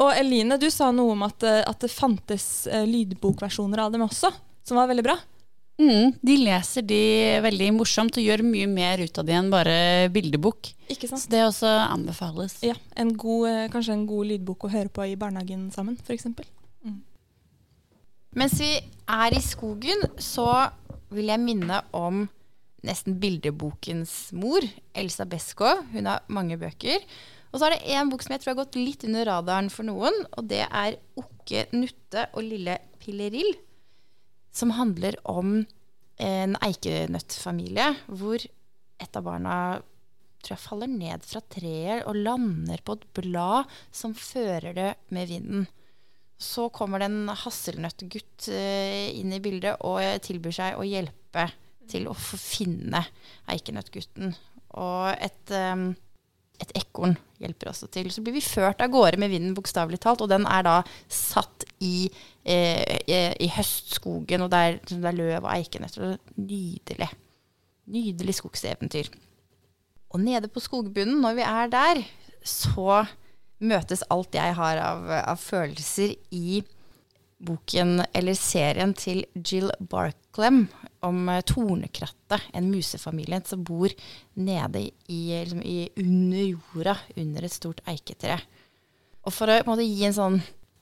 Og 0.00 0.14
Eline, 0.14 0.56
du 0.60 0.68
sa 0.72 0.90
noe 0.94 1.16
om 1.16 1.26
at, 1.26 1.42
eh, 1.46 1.62
at 1.66 1.82
det 1.82 1.90
fantes 1.92 2.66
eh, 2.70 2.86
lydbokversjoner 2.88 3.82
av 3.84 3.92
dem 3.94 4.06
også, 4.06 4.30
som 4.66 4.78
var 4.78 4.90
veldig 4.90 5.06
bra. 5.06 5.18
Mm, 5.80 6.12
de 6.20 6.36
leser 6.36 6.84
de 6.84 7.02
veldig 7.40 7.70
morsomt 7.72 8.18
og 8.20 8.24
gjør 8.24 8.42
mye 8.44 8.68
mer 8.68 9.00
ut 9.00 9.18
av 9.18 9.26
de 9.26 9.34
enn 9.34 9.48
bare 9.52 9.74
bildebok. 10.12 10.74
Ikke 10.92 11.08
sant? 11.08 11.24
Så 11.24 11.32
det 11.32 11.40
også 11.46 11.70
anbefales. 11.88 12.58
Ja, 12.66 12.76
en 13.00 13.14
god, 13.18 13.48
eh, 13.48 13.68
kanskje 13.72 13.96
en 13.96 14.06
god 14.08 14.30
lydbok 14.34 14.68
å 14.68 14.72
høre 14.72 14.92
på 14.92 15.08
i 15.08 15.16
barnehagen 15.18 15.70
sammen, 15.74 15.98
f.eks. 16.04 16.28
Mens 18.38 18.60
vi 18.62 18.76
er 19.10 19.34
i 19.34 19.40
skogen, 19.42 20.04
så 20.22 20.46
vil 21.10 21.32
jeg 21.32 21.42
minne 21.42 21.80
om 21.96 22.28
nesten 22.86 23.18
bildebokens 23.20 24.30
mor, 24.36 24.64
Elsa 24.96 25.26
Beskow. 25.28 25.82
Hun 25.92 26.08
har 26.08 26.24
mange 26.32 26.58
bøker. 26.60 27.02
Og 27.50 27.58
så 27.58 27.66
er 27.66 27.74
det 27.74 27.96
én 27.96 28.10
bok 28.10 28.22
som 28.22 28.34
jeg 28.34 28.42
tror 28.42 28.54
har 28.54 28.60
gått 28.62 28.78
litt 28.78 29.04
under 29.08 29.26
radaren 29.26 29.70
for 29.72 29.86
noen, 29.86 30.14
og 30.38 30.46
det 30.50 30.62
er 30.66 31.00
Okke 31.18 31.66
Nutte 31.74 32.28
og 32.30 32.46
Lille 32.46 32.78
Pillerill. 33.02 33.56
Som 34.54 34.74
handler 34.76 35.18
om 35.28 35.60
en 36.20 36.56
eikenøttfamilie 36.60 37.88
hvor 38.06 38.42
et 39.00 39.16
av 39.16 39.24
barna 39.24 39.56
tror 40.40 40.54
jeg 40.54 40.62
faller 40.62 40.90
ned 40.90 41.24
fra 41.26 41.42
treet 41.52 42.06
og 42.08 42.18
lander 42.18 42.80
på 42.84 42.96
et 42.96 43.06
blad 43.16 43.72
som 43.92 44.14
fører 44.16 44.76
det 44.76 44.90
med 45.14 45.28
vinden. 45.30 45.66
Så 46.40 46.68
kommer 46.72 47.02
det 47.02 47.10
en 47.10 47.32
hasselnøttgutt 47.42 48.48
eh, 48.48 49.10
inn 49.18 49.34
i 49.36 49.42
bildet 49.44 49.82
og 49.84 50.00
tilbyr 50.24 50.56
seg 50.56 50.78
å 50.80 50.86
hjelpe 50.88 51.50
til 51.90 52.08
å 52.10 52.16
få 52.16 52.38
finne 52.40 53.02
eikenøttgutten. 53.50 54.34
Og 54.80 55.08
et, 55.16 55.52
eh, 55.54 55.84
et 56.60 56.74
ekorn 56.78 57.16
hjelper 57.40 57.70
også 57.72 57.88
til. 57.92 58.10
Så 58.12 58.22
blir 58.24 58.36
vi 58.36 58.44
ført 58.44 58.82
av 58.84 58.92
gårde 58.92 59.18
med 59.20 59.32
vinden, 59.32 59.56
bokstavelig 59.56 60.00
talt. 60.02 60.22
Og 60.24 60.30
den 60.30 60.46
er 60.46 60.66
da 60.66 60.76
satt 61.08 61.64
i, 61.80 62.10
eh, 62.44 62.98
i, 63.06 63.20
i 63.46 63.48
høstskogen, 63.56 64.44
og 64.44 64.52
det 64.52 64.82
det 64.88 65.00
er 65.00 65.18
løv 65.18 65.44
og 65.44 65.52
eikenøtter. 65.54 66.18
Nydelig. 66.36 67.10
Nydelig 67.90 68.36
skogseventyr. 68.38 69.10
Og 70.10 70.20
nede 70.20 70.50
på 70.50 70.60
skogbunnen, 70.62 71.20
når 71.22 71.38
vi 71.38 71.46
er 71.46 71.70
der, 71.70 72.04
så 72.42 73.04
møtes 73.60 74.02
alt 74.10 74.34
jeg 74.34 74.54
har 74.56 74.80
av, 74.80 75.08
av 75.20 75.40
følelser 75.40 76.14
i 76.34 76.62
boken 77.40 78.02
eller 78.16 78.36
serien 78.36 78.92
til 78.96 79.22
Jill 79.34 79.70
Barclem 80.30 80.68
om 81.00 81.28
eh, 81.28 81.42
Tornekrattet, 81.42 82.40
en 82.52 82.70
musefamilie 82.70 83.42
som 83.44 83.64
bor 83.64 83.90
nede 84.34 84.90
i, 85.08 85.34
liksom, 85.42 85.62
i, 85.62 85.88
under 85.96 86.42
jorda, 86.42 86.96
under 87.16 87.44
et 87.44 87.52
stort 87.52 87.80
eiketre. 87.86 88.40
Og 89.26 89.32
for 89.32 89.50
å 89.50 89.60
måte, 89.66 89.82
gi 89.82 90.04
en 90.06 90.14
sånn 90.16 90.40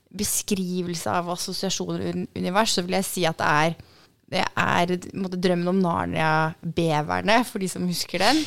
beskrivelse 0.08 1.10
av 1.10 1.28
assosiasjoner 1.30 2.04
i 2.04 2.26
univers, 2.36 2.74
så 2.74 2.84
vil 2.84 2.98
jeg 2.98 3.08
si 3.08 3.24
at 3.28 3.38
det 3.38 3.48
er, 3.48 3.74
det 4.28 4.44
er 4.44 4.94
måte, 5.16 5.40
drømmen 5.40 5.72
om 5.72 5.82
Narnia-beverne, 5.82 7.42
for 7.48 7.60
de 7.60 7.68
som 7.68 7.88
husker 7.88 8.22
den. 8.22 8.40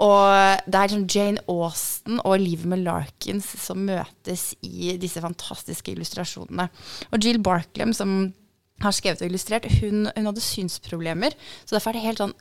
Og 0.00 0.28
det 0.66 0.76
er 0.76 0.88
liksom 0.88 1.08
Jane 1.08 1.44
Austen 1.48 2.20
og 2.24 2.40
livet 2.40 2.68
med 2.72 2.84
Larkins 2.84 3.48
som 3.62 3.84
møtes 3.88 4.52
i 4.64 4.96
disse 5.00 5.22
fantastiske 5.24 5.92
illustrasjonene. 5.92 6.68
Og 7.12 7.20
Jill 7.20 7.40
Barklem, 7.44 7.92
som 7.96 8.32
har 8.82 8.94
skrevet 8.96 9.22
og 9.22 9.30
illustrert, 9.30 9.68
hun, 9.80 10.06
hun 10.10 10.28
hadde 10.30 10.44
synsproblemer. 10.44 11.36
Så 11.64 11.76
derfor 11.76 11.92
er 11.92 12.00
det 12.00 12.06
helt 12.06 12.22
sånn 12.22 12.36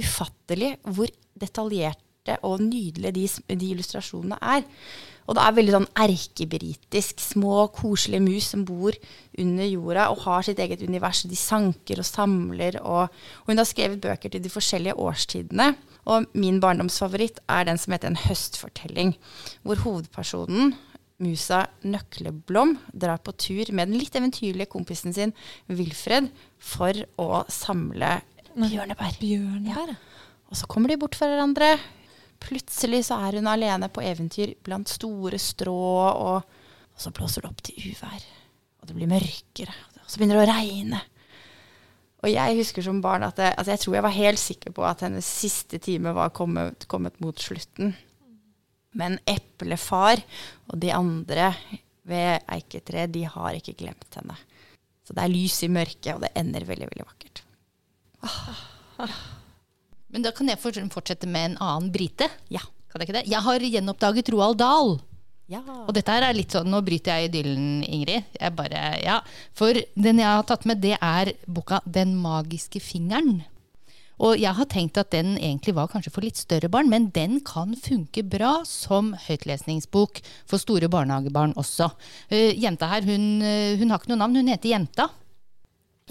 ufattelig 0.00 0.74
hvor 0.82 1.10
detaljerte 1.38 2.38
og 2.46 2.62
nydelige 2.64 3.14
de, 3.14 3.26
de 3.54 3.74
illustrasjonene 3.74 4.38
er. 4.40 4.64
Og 5.24 5.36
det 5.36 5.44
er 5.44 5.56
veldig 5.56 5.72
sånn 5.72 5.90
erkebritisk. 6.04 7.22
Små, 7.22 7.66
koselige 7.72 8.24
mus 8.24 8.50
som 8.52 8.64
bor 8.68 8.96
under 9.40 9.68
jorda 9.68 10.08
og 10.12 10.20
har 10.26 10.44
sitt 10.44 10.60
eget 10.60 10.84
univers. 10.84 11.22
De 11.28 11.38
sanker 11.38 12.02
og 12.02 12.08
samler. 12.08 12.76
Og, 12.82 13.08
og 13.08 13.52
hun 13.52 13.60
har 13.60 13.68
skrevet 13.68 14.02
bøker 14.04 14.32
til 14.32 14.44
de 14.44 14.52
forskjellige 14.52 14.96
årstidene. 15.00 15.72
Og 16.12 16.28
min 16.36 16.60
barndomsfavoritt 16.60 17.40
er 17.48 17.64
den 17.68 17.80
som 17.80 17.96
heter 17.96 18.12
En 18.12 18.20
høstfortelling. 18.26 19.14
Hvor 19.64 19.80
hovedpersonen, 19.86 20.74
musa 21.22 21.64
Nøkleblom, 21.86 22.76
drar 22.92 23.20
på 23.22 23.34
tur 23.38 23.70
med 23.72 23.90
den 23.90 24.00
litt 24.00 24.16
eventyrlige 24.18 24.70
kompisen 24.72 25.14
sin 25.14 25.34
Wilfred 25.70 26.30
for 26.58 26.98
å 27.20 27.44
samle 27.52 28.16
bjørnebær. 28.54 29.18
Bjørnebær, 29.20 29.94
ja. 29.94 30.24
Og 30.50 30.58
så 30.58 30.68
kommer 30.70 30.92
de 30.92 30.98
bort 31.00 31.16
fra 31.18 31.30
hverandre. 31.30 31.74
Plutselig 32.44 33.06
så 33.08 33.18
er 33.26 33.38
hun 33.40 33.48
alene 33.50 33.88
på 33.90 34.02
eventyr 34.04 34.54
blant 34.66 34.90
store 34.90 35.38
strå, 35.40 35.74
og, 35.74 36.60
og 36.94 37.00
så 37.00 37.12
blåser 37.14 37.44
det 37.44 37.50
opp 37.50 37.62
til 37.64 37.90
uvær. 37.90 38.26
Og 38.82 38.90
det 38.90 38.96
blir 38.98 39.10
mørkere, 39.10 39.74
og 40.02 40.06
så 40.06 40.20
begynner 40.20 40.42
det 40.42 40.46
å 40.46 40.52
regne. 40.52 41.00
Og 42.24 42.30
jeg 42.32 42.56
husker 42.56 42.84
som 42.84 43.02
barn 43.04 43.24
at 43.26 43.36
det, 43.36 43.50
altså 43.52 43.74
jeg 43.74 43.82
tror 43.82 43.96
jeg 43.98 44.06
var 44.06 44.16
helt 44.16 44.40
sikker 44.40 44.72
på 44.76 44.84
at 44.88 45.02
hennes 45.04 45.26
siste 45.28 45.80
time 45.82 46.14
var 46.16 46.32
kommet, 46.36 46.86
kommet 46.88 47.18
mot 47.20 47.40
slutten. 47.40 47.92
Men 48.98 49.18
eplefar 49.26 50.22
og 50.70 50.78
de 50.82 50.92
andre 50.94 51.52
ved 52.08 52.44
eiketreet, 52.52 53.12
de 53.14 53.24
har 53.28 53.56
ikke 53.58 53.76
glemt 53.78 54.18
henne. 54.18 54.36
Så 55.04 55.16
det 55.16 55.24
er 55.24 55.32
lys 55.32 55.56
i 55.66 55.70
mørket, 55.72 56.12
og 56.14 56.22
det 56.24 56.32
ender 56.38 56.66
veldig, 56.68 56.88
veldig 56.92 57.06
vakkert. 57.08 57.42
Men 60.14 60.24
da 60.24 60.30
kan 60.36 60.48
jeg 60.48 60.60
fortsette 60.62 61.28
med 61.28 61.50
en 61.50 61.58
annen 61.64 61.90
brite. 61.92 62.28
Ja. 62.52 62.62
Kan 62.88 63.02
jeg 63.02 63.08
ikke 63.08 63.18
det? 63.18 63.26
Jeg 63.32 63.42
har 63.42 63.66
gjenoppdaget 63.66 64.30
Roald 64.32 64.60
Dahl. 64.60 64.94
Ja. 65.50 65.60
Og 65.84 65.92
dette 65.92 66.12
her 66.14 66.24
er 66.24 66.36
litt 66.36 66.54
sånn, 66.54 66.70
nå 66.72 66.80
bryter 66.86 67.18
jeg 67.18 67.32
idyllen, 67.32 67.82
Ingrid. 67.84 68.30
Jeg 68.38 68.54
bare, 68.56 68.84
ja. 69.02 69.18
For 69.56 69.76
den 69.76 70.22
jeg 70.22 70.30
har 70.30 70.46
tatt 70.48 70.64
med, 70.68 70.80
det 70.80 70.96
er 70.96 71.34
boka 71.44 71.82
'Den 71.84 72.16
magiske 72.16 72.80
fingeren'. 72.80 73.42
Og 74.22 74.38
jeg 74.38 74.54
har 74.54 74.68
tenkt 74.70 74.98
at 75.00 75.10
den 75.14 75.34
egentlig 75.38 75.74
var 75.74 75.90
kanskje 75.90 76.12
for 76.14 76.24
litt 76.24 76.38
større 76.38 76.70
barn, 76.70 76.90
men 76.90 77.08
den 77.14 77.40
kan 77.44 77.74
funke 77.74 78.22
bra 78.22 78.60
som 78.68 79.12
høytlesningsbok 79.26 80.20
for 80.46 80.62
store 80.62 80.90
barnehagebarn 80.92 81.56
også. 81.58 81.90
Uh, 82.30 82.52
jenta 82.54 82.90
her, 82.92 83.06
hun, 83.08 83.42
eh, 83.42 83.74
hun 83.80 83.90
har 83.90 84.00
ikke 84.00 84.12
noe 84.12 84.22
navn, 84.22 84.38
hun 84.38 84.52
heter 84.52 84.70
Jenta. 84.70 85.08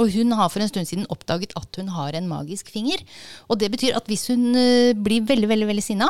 Og 0.02 0.10
hun 0.10 0.34
har 0.34 0.50
for 0.50 0.64
en 0.64 0.72
stund 0.72 0.90
siden 0.90 1.08
oppdaget 1.14 1.54
at 1.60 1.78
hun 1.78 1.92
har 1.94 2.16
en 2.18 2.28
magisk 2.28 2.72
finger. 2.74 3.04
Og 3.46 3.60
det 3.62 3.70
betyr 3.72 3.96
at 4.00 4.10
hvis 4.10 4.28
hun 4.34 4.52
uh, 4.52 4.92
blir 4.98 5.24
veldig, 5.30 5.50
veldig, 5.54 5.70
veldig 5.72 5.86
sinna 5.86 6.10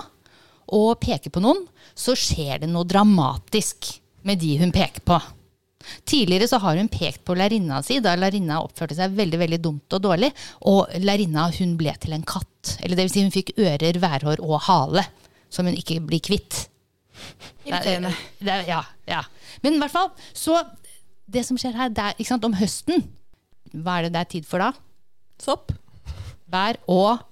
og 0.74 0.96
peker 1.04 1.34
på 1.34 1.44
noen, 1.44 1.66
så 1.94 2.16
skjer 2.18 2.64
det 2.64 2.72
noe 2.72 2.88
dramatisk 2.88 3.92
med 4.24 4.40
de 4.42 4.56
hun 4.62 4.72
peker 4.74 5.04
på. 5.06 5.20
Tidligere 6.10 6.48
så 6.50 6.60
har 6.64 6.78
hun 6.80 6.92
pekt 6.92 7.24
på 7.28 7.36
lærerinna 7.38 7.82
si 7.86 8.00
da 8.04 8.16
lærerinna 8.20 8.62
oppførte 8.64 8.98
seg 8.98 9.16
veldig 9.18 9.40
veldig 9.42 9.60
dumt 9.64 9.96
og 9.98 10.04
dårlig. 10.06 10.32
Og 10.70 10.92
lærerinna 11.04 11.50
hun 11.58 11.76
ble 11.80 11.96
til 12.02 12.16
en 12.18 12.26
katt. 12.28 12.76
Eller 12.82 12.98
det 12.98 13.08
vil 13.08 13.14
si 13.16 13.26
hun 13.26 13.34
fikk 13.34 13.54
ører, 13.58 14.00
værhår 14.04 14.44
og 14.44 14.62
hale. 14.68 15.06
Som 15.54 15.70
hun 15.70 15.78
ikke 15.78 16.00
blir 16.04 16.24
kvitt. 16.24 16.66
Irriterende. 17.68 18.14
Er, 18.42 18.64
ja, 18.68 18.80
ja. 19.08 19.22
Men 19.64 19.78
i 19.78 19.84
hvert 19.84 19.94
fall, 19.94 20.10
så 20.34 20.64
Det 21.34 21.46
som 21.48 21.58
skjer 21.58 21.72
her, 21.78 21.88
det 21.90 22.04
er 22.04 22.18
ikke 22.18 22.28
sant, 22.34 22.44
om 22.44 22.56
høsten 22.60 23.06
Hva 23.72 23.94
er 23.98 24.06
det 24.06 24.10
det 24.14 24.20
er 24.20 24.32
tid 24.34 24.48
for 24.50 24.60
da? 24.60 24.74
Sopp. 25.40 25.72
Bær 26.52 26.78
og 26.92 27.24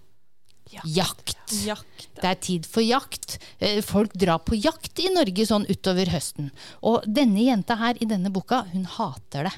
jakt. 0.71 1.35
Jakt. 1.65 2.07
Det 2.17 2.29
er 2.29 2.39
tid 2.41 2.67
for 2.69 2.83
jakt. 2.85 3.37
Eh, 3.59 3.81
Folk 3.85 4.13
drar 4.19 4.41
på 4.45 4.57
jakt 4.59 4.99
i 5.03 5.09
Norge 5.13 5.45
sånn 5.47 5.67
utover 5.69 6.11
høsten. 6.13 6.51
Og 6.87 7.03
denne 7.07 7.43
jenta 7.45 7.77
her 7.81 7.99
i 8.01 8.07
denne 8.09 8.31
boka, 8.33 8.63
hun 8.71 8.87
hater 8.97 9.49
det. 9.49 9.53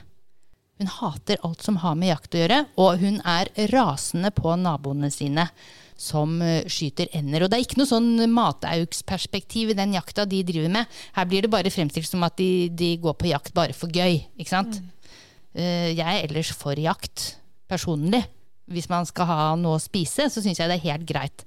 Hun 0.82 0.90
hater 0.90 1.38
alt 1.46 1.62
som 1.64 1.78
har 1.84 1.96
med 1.96 2.10
jakt 2.10 2.34
å 2.34 2.42
gjøre, 2.42 2.60
og 2.82 3.00
hun 3.04 3.20
er 3.30 3.52
rasende 3.72 4.34
på 4.34 4.56
naboene 4.58 5.12
sine 5.14 5.46
som 6.00 6.40
eh, 6.42 6.66
skyter 6.68 7.12
ender. 7.16 7.46
Og 7.46 7.52
det 7.52 7.60
er 7.60 7.66
ikke 7.68 7.80
noe 7.80 7.92
sånn 7.92 8.10
matauksperspektiv 8.34 9.72
i 9.72 9.78
den 9.78 9.94
jakta 9.96 10.26
de 10.28 10.42
driver 10.48 10.74
med. 10.74 11.00
Her 11.16 11.30
blir 11.30 11.46
det 11.46 11.54
bare 11.54 11.72
fremstilt 11.72 12.10
som 12.10 12.26
at 12.26 12.36
de, 12.42 12.68
de 12.74 12.96
går 13.04 13.16
på 13.20 13.30
jakt 13.30 13.54
bare 13.56 13.78
for 13.78 13.94
gøy. 13.94 14.24
Ikke 14.36 14.56
sant? 14.56 14.82
Mm. 14.82 14.90
Jeg 15.54 16.02
er 16.02 16.24
ellers 16.26 16.50
for 16.58 16.74
jakt, 16.82 17.36
personlig. 17.70 18.24
Hvis 18.72 18.90
man 18.92 19.08
skal 19.10 19.28
ha 19.28 19.38
noe 19.60 19.78
å 19.78 19.84
spise, 19.84 20.30
så 20.32 20.44
syns 20.44 20.62
jeg 20.62 20.72
det 20.72 20.80
er 20.80 20.90
helt 20.94 21.08
greit 21.10 21.44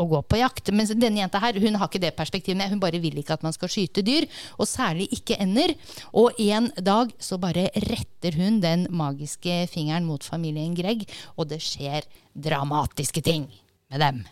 å 0.00 0.06
gå 0.08 0.20
på 0.24 0.38
jakt. 0.40 0.70
Men 0.72 0.88
denne 0.88 1.20
jenta 1.20 1.40
her, 1.42 1.58
hun 1.60 1.76
har 1.80 1.90
ikke 1.90 2.02
det 2.02 2.12
perspektivet. 2.18 2.70
Hun 2.72 2.80
bare 2.82 3.00
vil 3.02 3.18
ikke 3.20 3.36
at 3.36 3.44
man 3.44 3.54
skal 3.56 3.70
skyte 3.72 4.04
dyr, 4.06 4.26
og 4.56 4.68
særlig 4.70 5.10
ikke 5.16 5.38
ender. 5.42 5.74
Og 6.16 6.38
en 6.40 6.70
dag 6.80 7.12
så 7.22 7.38
bare 7.42 7.68
retter 7.84 8.38
hun 8.40 8.60
den 8.64 8.86
magiske 8.94 9.62
fingeren 9.72 10.08
mot 10.08 10.24
familien 10.24 10.74
Greg, 10.78 11.04
og 11.36 11.50
det 11.52 11.60
skjer 11.64 12.08
dramatiske 12.38 13.24
ting 13.26 13.48
med 13.90 14.04
dem. 14.04 14.24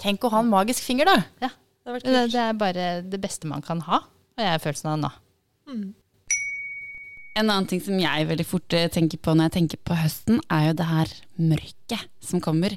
Tenk 0.00 0.24
å 0.24 0.32
ha 0.32 0.42
en 0.44 0.52
magisk 0.52 0.84
finger, 0.84 1.08
da. 1.08 1.20
Ja. 1.48 1.52
Det 1.86 2.00
Det, 2.02 2.24
det 2.32 2.40
er 2.42 2.56
bare 2.58 2.86
det 3.06 3.20
beste 3.22 3.46
man 3.46 3.62
kan 3.62 3.80
ha, 3.86 4.00
har 4.36 4.48
jeg 4.52 4.64
følelsen 4.64 4.90
av 4.90 4.98
nå. 5.04 5.12
En 7.36 7.50
annen 7.50 7.66
ting 7.68 7.82
som 7.84 7.98
jeg 8.00 8.28
veldig 8.30 8.46
fort 8.48 8.72
eh, 8.76 8.88
tenker 8.92 9.20
på 9.20 9.34
når 9.36 9.50
jeg 9.50 9.54
tenker 9.58 9.80
på 9.84 9.96
høsten, 9.98 10.38
er 10.48 10.70
jo 10.70 10.76
det 10.78 10.86
her 10.88 11.12
mørket 11.36 12.06
som 12.24 12.40
kommer. 12.40 12.76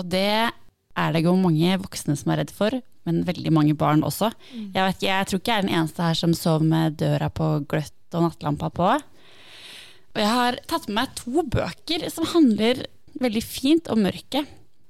Og 0.00 0.08
det 0.08 0.24
er 0.48 1.12
det 1.14 1.24
jo 1.26 1.34
mange 1.38 1.76
voksne 1.82 2.16
som 2.18 2.32
er 2.32 2.40
redd 2.42 2.52
for, 2.54 2.74
men 3.08 3.20
veldig 3.28 3.52
mange 3.54 3.76
barn 3.78 4.00
også. 4.06 4.30
Jeg, 4.54 4.72
vet, 4.72 4.96
ikke, 4.96 5.10
jeg 5.10 5.28
tror 5.28 5.42
ikke 5.42 5.52
jeg 5.52 5.62
er 5.62 5.66
den 5.68 5.76
eneste 5.76 6.06
her 6.06 6.18
som 6.18 6.34
sov 6.36 6.64
med 6.64 6.96
døra 7.02 7.28
på 7.32 7.50
gløtt 7.68 8.16
og 8.16 8.24
nattlampa 8.24 8.72
på. 8.74 8.88
Og 10.16 10.22
jeg 10.22 10.32
har 10.32 10.58
tatt 10.70 10.88
med 10.88 11.02
meg 11.02 11.12
to 11.20 11.44
bøker 11.44 12.08
som 12.10 12.26
handler 12.32 12.86
veldig 13.20 13.44
fint 13.44 13.90
om 13.92 14.02
mørket. 14.08 14.48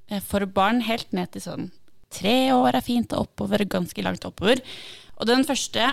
Eh, 0.08 0.22
For 0.24 0.46
barn 0.46 0.84
helt 0.86 1.10
ned 1.16 1.34
til 1.34 1.44
sånn 1.44 1.68
tre 2.14 2.52
år 2.54 2.78
er 2.78 2.84
fint, 2.86 3.12
og 3.12 3.26
oppover, 3.26 3.66
ganske 3.68 4.00
langt 4.06 4.24
oppover. 4.24 4.62
Og 5.18 5.26
den 5.28 5.42
første 5.44 5.90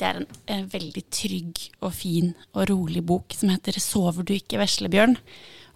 det 0.00 0.08
er 0.08 0.20
en, 0.20 0.28
en, 0.48 0.68
veldig 0.72 1.02
trygg 1.12 1.64
og 1.84 1.92
fin 1.94 2.32
og 2.54 2.70
rolig 2.70 3.02
bok 3.06 3.34
som 3.36 3.52
heter 3.52 3.76
'Sover 3.76 4.24
du 4.24 4.32
ikke, 4.34 4.60
veslebjørn'. 4.60 5.18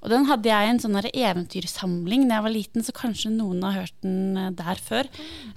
Og 0.05 0.11
den 0.13 0.27
hadde 0.29 0.51
jeg 0.51 0.67
i 0.67 0.71
en 0.71 0.81
sånn 0.83 0.99
eventyrsamling 1.01 2.27
da 2.29 2.37
jeg 2.37 2.45
var 2.45 2.53
liten, 2.53 2.85
så 2.85 2.93
kanskje 2.93 3.33
noen 3.33 3.63
har 3.65 3.79
hørt 3.79 3.95
den 4.05 4.37
eh, 4.37 4.51
der 4.53 4.77
før. 4.77 5.09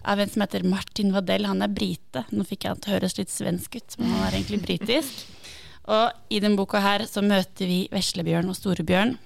Av 0.07 0.21
en 0.23 0.31
som 0.31 0.43
heter 0.45 0.63
Martin 0.63 1.11
Waddell. 1.11 1.49
Han 1.49 1.65
er 1.65 1.73
brite. 1.73 2.23
Nå 2.31 2.47
fikk 2.47 2.63
jeg 2.63 2.71
han 2.71 2.79
til 2.79 2.93
å 2.93 2.95
høres 2.95 3.17
litt 3.19 3.33
svensk 3.33 3.75
ut, 3.75 3.97
men 3.99 4.13
han 4.15 4.23
er 4.29 4.39
egentlig 4.39 4.61
britisk. 4.63 5.25
Og 5.91 6.31
i 6.31 6.39
den 6.43 6.55
boka 6.55 6.79
her 6.83 7.03
så 7.07 7.23
møter 7.23 7.67
vi 7.67 7.81
veslebjørn 7.91 8.47
og 8.47 8.55
storebjørn, 8.55 9.17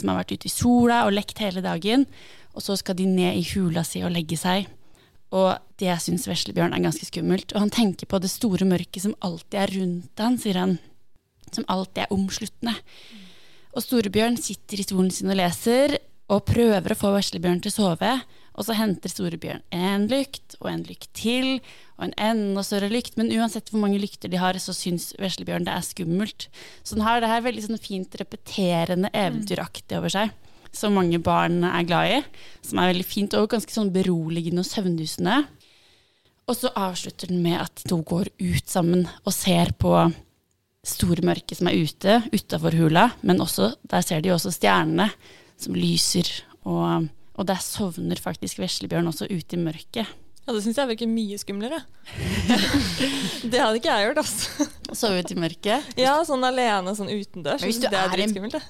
som 0.00 0.12
har 0.12 0.22
vært 0.22 0.32
ute 0.36 0.48
i 0.48 0.52
sola 0.52 1.04
og 1.04 1.12
lekt 1.12 1.44
hele 1.44 1.60
dagen. 1.64 2.08
Og 2.56 2.64
så 2.64 2.76
skal 2.80 2.96
de 2.96 3.08
ned 3.08 3.36
i 3.36 3.44
hula 3.52 3.84
si 3.84 4.00
og 4.00 4.16
legge 4.16 4.40
seg. 4.40 4.64
Og 5.30 5.54
det 5.78 5.94
syns 6.02 6.26
veslebjørn 6.28 6.74
er 6.74 6.82
ganske 6.82 7.06
skummelt. 7.06 7.54
Og 7.54 7.64
han 7.64 7.72
tenker 7.74 8.10
på 8.10 8.18
det 8.22 8.32
store 8.32 8.66
mørket 8.68 9.04
som 9.04 9.16
alltid 9.24 9.58
er 9.62 9.74
rundt 9.78 10.22
han, 10.24 10.38
sier 10.42 10.58
han. 10.58 10.76
Som 11.54 11.66
alltid 11.70 12.04
er 12.04 12.14
omsluttende. 12.14 12.74
Og 13.70 13.84
Storebjørn 13.84 14.38
sitter 14.42 14.80
i 14.80 14.86
stolen 14.86 15.12
sin 15.14 15.30
og 15.30 15.38
leser, 15.38 16.00
og 16.30 16.44
prøver 16.46 16.94
å 16.94 16.98
få 16.98 17.12
veslebjørn 17.14 17.62
til 17.62 17.72
å 17.72 17.76
sove. 17.76 18.12
Og 18.58 18.66
så 18.66 18.74
henter 18.76 19.10
Storebjørn 19.10 19.62
en 19.74 20.08
lykt, 20.10 20.56
og 20.58 20.68
en 20.72 20.82
lykt 20.86 21.08
til, 21.16 21.60
og 21.96 22.08
en 22.08 22.16
enda 22.30 22.64
større 22.66 22.90
lykt. 22.90 23.16
Men 23.18 23.30
uansett 23.34 23.70
hvor 23.70 23.82
mange 23.82 24.00
lykter 24.02 24.30
de 24.30 24.40
har, 24.42 24.58
så 24.62 24.74
syns 24.74 25.12
veslebjørn 25.22 25.66
det 25.66 25.74
er 25.74 25.86
skummelt. 25.86 26.48
Så 26.82 26.98
den 26.98 27.06
har 27.06 27.22
det 27.22 27.30
her 27.30 27.46
veldig 27.46 27.66
sånn 27.68 27.82
fint 27.82 28.18
repeterende 28.18 29.10
eventyraktig 29.14 29.98
over 29.98 30.12
seg. 30.12 30.34
Som 30.72 30.94
mange 30.94 31.18
barn 31.22 31.64
er 31.66 31.86
glad 31.88 32.14
i. 32.14 32.20
Som 32.66 32.78
er 32.78 32.92
veldig 32.92 33.06
fint 33.08 33.34
og 33.38 33.48
ganske 33.50 33.74
sånn 33.74 33.90
beroligende 33.94 34.62
og 34.62 34.68
søvndyssende. 34.68 35.40
Og 36.50 36.56
så 36.58 36.70
avslutter 36.78 37.30
den 37.30 37.42
med 37.44 37.60
at 37.62 37.82
de 37.82 37.90
to 37.92 38.00
går 38.06 38.30
ut 38.40 38.70
sammen 38.70 39.04
og 39.24 39.34
ser 39.34 39.70
på 39.78 39.92
store 40.86 41.22
mørket 41.26 41.58
som 41.60 41.68
er 41.70 41.76
ute, 41.78 42.16
utafor 42.32 42.74
hula, 42.78 43.10
men 43.22 43.42
også, 43.44 43.74
der 43.90 44.02
ser 44.06 44.22
de 44.24 44.32
også 44.32 44.50
stjernene 44.54 45.10
som 45.60 45.76
lyser, 45.76 46.26
og, 46.64 47.06
og 47.36 47.46
der 47.50 47.60
sovner 47.62 48.18
faktisk 48.18 48.62
veslebjørn 48.62 49.10
også 49.12 49.28
ute 49.28 49.58
i 49.58 49.60
mørket. 49.60 50.08
Ja, 50.46 50.54
det 50.56 50.62
syns 50.64 50.80
jeg 50.80 50.88
virker 50.88 51.10
mye 51.12 51.36
skumlere. 51.38 51.82
det 53.52 53.60
hadde 53.60 53.76
ikke 53.78 53.92
jeg 53.92 54.08
gjort, 54.08 54.22
altså. 54.24 54.66
Sove 54.96 55.20
ute 55.20 55.36
i 55.36 55.38
mørket. 55.38 55.90
Ja, 56.00 56.16
sånn 56.26 56.42
alene, 56.48 56.94
sånn 56.98 57.12
utendørs. 57.12 57.62
Hvis 57.62 57.78
du 57.78 57.86
Det 57.86 58.00
er 58.00 58.24
en- 58.24 58.50
det. 58.56 58.62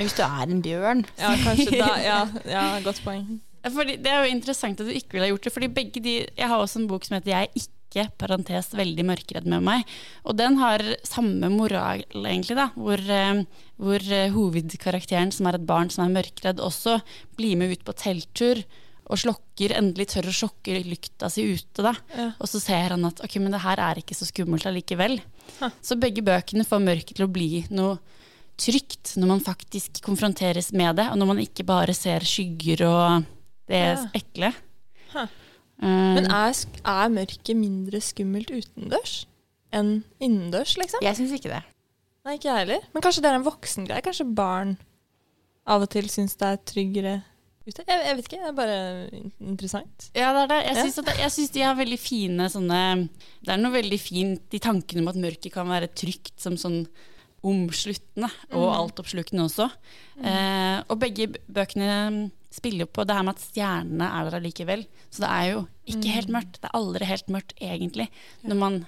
Men 0.00 0.08
hvis 0.08 0.16
du 0.16 0.22
er 0.24 0.48
en 0.48 0.62
bjørn 0.64 1.02
Ja, 1.20 1.34
kanskje 1.44 1.76
da. 1.76 1.90
Ja, 2.08 2.20
ja 2.48 2.62
godt 2.80 3.02
poeng. 3.04 3.26
Fordi, 3.60 3.98
det 4.00 4.08
er 4.08 4.24
jo 4.24 4.32
interessant 4.32 4.80
at 4.80 4.88
du 4.88 4.94
ikke 4.96 5.18
ville 5.18 5.26
ha 5.26 5.34
gjort 5.34 5.44
det, 5.44 5.52
fordi 5.52 5.68
begge 5.76 6.00
de 6.00 6.14
Jeg 6.24 6.48
har 6.48 6.56
også 6.56 6.80
en 6.80 6.88
bok 6.88 7.04
som 7.04 7.18
heter 7.18 7.34
'Jeg 7.34 7.50
er 7.50 7.60
ikke', 7.60 8.06
parentes, 8.16 8.70
veldig 8.72 9.04
mørkredd 9.04 9.46
med 9.50 9.60
meg. 9.66 9.84
Og 10.24 10.38
den 10.38 10.56
har 10.56 10.78
samme 11.04 11.50
moral, 11.50 12.04
egentlig, 12.14 12.56
da. 12.56 12.70
Hvor, 12.78 12.96
eh, 12.96 13.42
hvor 13.76 13.98
eh, 13.98 14.30
hovedkarakteren, 14.30 15.32
som 15.32 15.48
er 15.48 15.58
et 15.58 15.66
barn 15.66 15.90
som 15.90 16.06
er 16.06 16.22
mørkredd, 16.22 16.62
også 16.62 17.02
blir 17.36 17.58
med 17.58 17.72
ut 17.72 17.84
på 17.84 17.92
telttur. 17.92 18.62
Og 19.10 19.18
slokker, 19.18 19.74
endelig 19.74 20.14
tør 20.14 20.30
å 20.30 20.38
slokke 20.38 20.84
lykta 20.86 21.28
si 21.28 21.42
ute, 21.42 21.82
da. 21.82 21.92
Ja. 22.16 22.30
Og 22.38 22.46
så 22.46 22.62
ser 22.62 22.94
han 22.94 23.04
at 23.04 23.20
ok, 23.20 23.36
men 23.42 23.50
det 23.50 23.60
her 23.66 23.76
er 23.82 23.98
ikke 23.98 24.14
så 24.14 24.24
skummelt 24.24 24.64
allikevel. 24.64 25.20
Så 25.82 25.98
begge 25.98 26.22
bøkene 26.22 26.64
får 26.64 26.80
mørket 26.80 27.16
til 27.18 27.26
å 27.26 27.32
bli 27.34 27.66
noe 27.74 27.98
trygt 28.60 29.14
når 29.20 29.30
man 29.32 29.40
faktisk 29.44 30.00
konfronteres 30.04 30.70
med 30.76 30.96
det, 31.00 31.08
og 31.10 31.18
når 31.20 31.30
man 31.32 31.40
ikke 31.42 31.64
bare 31.68 31.94
ser 31.96 32.20
skygger 32.26 32.84
og 32.88 33.24
det 33.70 33.80
Ja. 33.80 33.96
ekle. 34.14 34.52
Huh. 35.14 35.26
Eh, 35.82 36.14
Men 36.18 36.26
er, 36.30 36.52
er 36.84 37.08
mørket 37.12 37.56
mindre 37.56 38.00
skummelt 38.04 38.50
utendørs 38.52 39.24
enn 39.72 40.02
innendørs, 40.20 40.76
liksom? 40.76 41.00
Jeg 41.02 41.16
syns 41.16 41.32
ikke 41.38 41.52
det. 41.54 41.62
Nei, 42.26 42.34
ikke 42.36 42.50
jeg 42.50 42.58
heller. 42.66 42.86
Men 42.92 43.02
kanskje 43.02 43.22
det 43.24 43.30
er 43.30 43.38
en 43.38 43.46
voksengreie? 43.46 44.02
Kanskje 44.04 44.26
barn 44.36 44.74
av 45.66 45.82
og 45.86 45.90
til 45.92 46.08
syns 46.12 46.36
det 46.36 46.48
er 46.50 46.58
tryggere 46.68 47.14
ute? 47.66 47.84
Jeg, 47.86 48.00
jeg 48.04 48.16
vet 48.18 48.26
ikke, 48.28 48.40
det 48.42 48.50
er 48.50 48.58
bare 48.58 48.76
interessant. 49.40 50.10
Ja, 50.14 50.32
det 50.36 50.42
er 50.42 50.50
det. 50.52 50.58
Jeg 50.66 50.76
Ja. 50.76 50.82
syns, 50.84 51.34
syns 51.38 51.52
de 51.54 51.60
har 51.64 51.78
veldig 51.78 51.98
fine 52.02 52.48
sånne 52.52 53.08
Det 53.40 53.54
er 53.54 53.62
noe 53.62 53.72
veldig 53.72 54.00
fint 54.00 54.52
i 54.52 54.58
tankene 54.60 55.00
om 55.00 55.08
at 55.08 55.16
mørket 55.16 55.52
kan 55.54 55.66
være 55.70 55.88
trygt 55.94 56.36
som 56.40 56.58
sånn 56.60 56.86
omsluttende, 57.46 58.28
og 58.52 58.68
altoppslukende 58.74 59.46
også. 59.46 59.68
Eh, 60.20 60.78
og 60.86 60.98
begge 61.00 61.30
bøkene 61.48 62.30
spiller 62.52 62.84
jo 62.84 62.92
på 62.92 63.06
det 63.06 63.16
her 63.16 63.26
med 63.26 63.38
at 63.38 63.44
stjernene 63.44 64.08
er 64.08 64.26
der 64.26 64.40
allikevel. 64.40 64.86
Så 65.08 65.24
det 65.24 65.30
er 65.30 65.46
jo 65.52 65.60
ikke 65.90 66.16
helt 66.16 66.32
mørkt. 66.34 66.58
Det 66.58 66.68
er 66.68 66.80
aldri 66.80 67.08
helt 67.08 67.30
mørkt, 67.32 67.54
egentlig, 67.60 68.10
når 68.44 68.60
man 68.64 68.82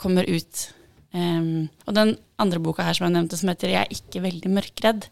kommer 0.00 0.26
ut 0.26 0.70
Um, 1.14 1.68
og 1.86 1.94
den 1.94 2.16
andre 2.42 2.58
boka 2.58 2.82
her 2.82 2.96
som 2.96 3.04
jeg 3.06 3.14
nevnte, 3.14 3.36
som 3.38 3.48
heter 3.52 3.70
'Jeg 3.70 3.86
er 3.86 3.94
ikke 3.94 4.22
veldig 4.24 4.50
mørkredd', 4.50 5.04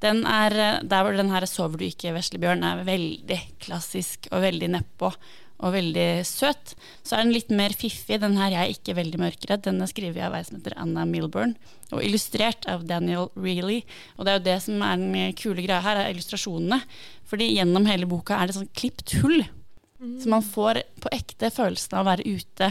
den 0.00 0.24
er, 0.24 0.52
eh, 0.54 0.82
der 0.86 1.02
hvor 1.02 1.16
den 1.16 1.30
her 1.30 1.40
'Sover 1.40 1.76
du 1.76 1.84
ikke, 1.84 2.14
veslebjørn' 2.14 2.62
er 2.62 2.84
veldig 2.84 3.40
klassisk 3.58 4.28
og 4.30 4.42
veldig 4.42 4.70
nedpå 4.70 5.12
og 5.58 5.74
veldig 5.74 6.08
søt. 6.26 6.74
Så 7.02 7.16
er 7.16 7.24
den 7.24 7.34
litt 7.34 7.50
mer 7.50 7.74
fiffig. 7.74 8.20
Den 8.20 8.36
her 8.38 8.50
'Jeg 8.50 8.62
er 8.62 8.74
ikke 8.74 8.96
veldig 8.96 9.18
mørkredd', 9.18 9.62
den 9.62 9.82
er 9.82 9.90
skrevet 9.90 10.22
av 10.22 10.34
ei 10.34 10.42
som 10.42 10.58
heter 10.58 10.76
Anna 10.76 11.04
Milburn, 11.04 11.56
og 11.92 12.02
illustrert 12.02 12.66
av 12.66 12.86
Daniel 12.86 13.30
Reilly. 13.34 13.82
Og 14.18 14.24
det 14.24 14.32
er 14.32 14.38
jo 14.38 14.44
det 14.44 14.62
som 14.62 14.82
er 14.82 14.96
den 14.96 15.32
kule 15.34 15.62
greia 15.62 15.80
her, 15.80 15.96
er 15.96 16.14
illustrasjonene. 16.14 16.82
Fordi 17.26 17.56
gjennom 17.56 17.86
hele 17.86 18.06
boka 18.06 18.38
er 18.38 18.46
det 18.46 18.56
sånn 18.56 18.74
klipt 18.74 19.18
hull. 19.20 19.42
Så 19.98 20.30
man 20.30 20.42
får 20.42 20.82
på 21.02 21.10
ekte 21.10 21.50
følelsen 21.50 21.96
av 21.98 22.04
å 22.04 22.10
være 22.12 22.26
ute 22.38 22.68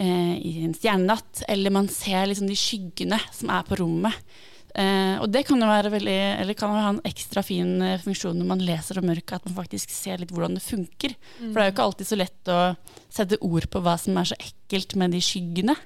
eh, 0.00 0.34
i 0.40 0.64
en 0.64 0.72
stjernenatt, 0.72 1.42
eller 1.48 1.74
man 1.74 1.90
ser 1.92 2.24
liksom 2.26 2.48
de 2.48 2.56
skyggene 2.56 3.18
som 3.36 3.52
er 3.52 3.66
på 3.68 3.76
rommet. 3.82 4.16
Eh, 4.74 5.16
og 5.22 5.30
det 5.32 5.44
kan 5.48 5.60
jo 5.62 5.68
være 5.68 5.90
veldig, 5.94 6.16
eller 6.42 6.56
kan 6.58 6.72
jo 6.74 6.82
ha 6.84 6.90
en 6.92 7.00
ekstra 7.08 7.42
fin 7.46 7.80
eh, 7.82 8.00
funksjon 8.02 8.36
når 8.38 8.50
man 8.50 8.64
leser 8.64 9.00
om 9.00 9.08
mørket, 9.08 9.38
at 9.40 9.48
man 9.48 9.56
faktisk 9.56 9.92
ser 9.94 10.20
litt 10.20 10.34
hvordan 10.34 10.58
det 10.58 10.64
funker. 10.64 11.14
For 11.38 11.54
det 11.56 11.62
er 11.64 11.70
jo 11.70 11.74
ikke 11.76 11.86
alltid 11.88 12.10
så 12.10 12.18
lett 12.20 12.52
å 12.52 12.58
sette 13.08 13.40
ord 13.48 13.68
på 13.72 13.82
hva 13.84 13.96
som 14.00 14.18
er 14.20 14.28
så 14.32 14.38
ekkelt 14.42 14.94
med 15.00 15.16
de 15.16 15.22
skyggene. 15.24 15.76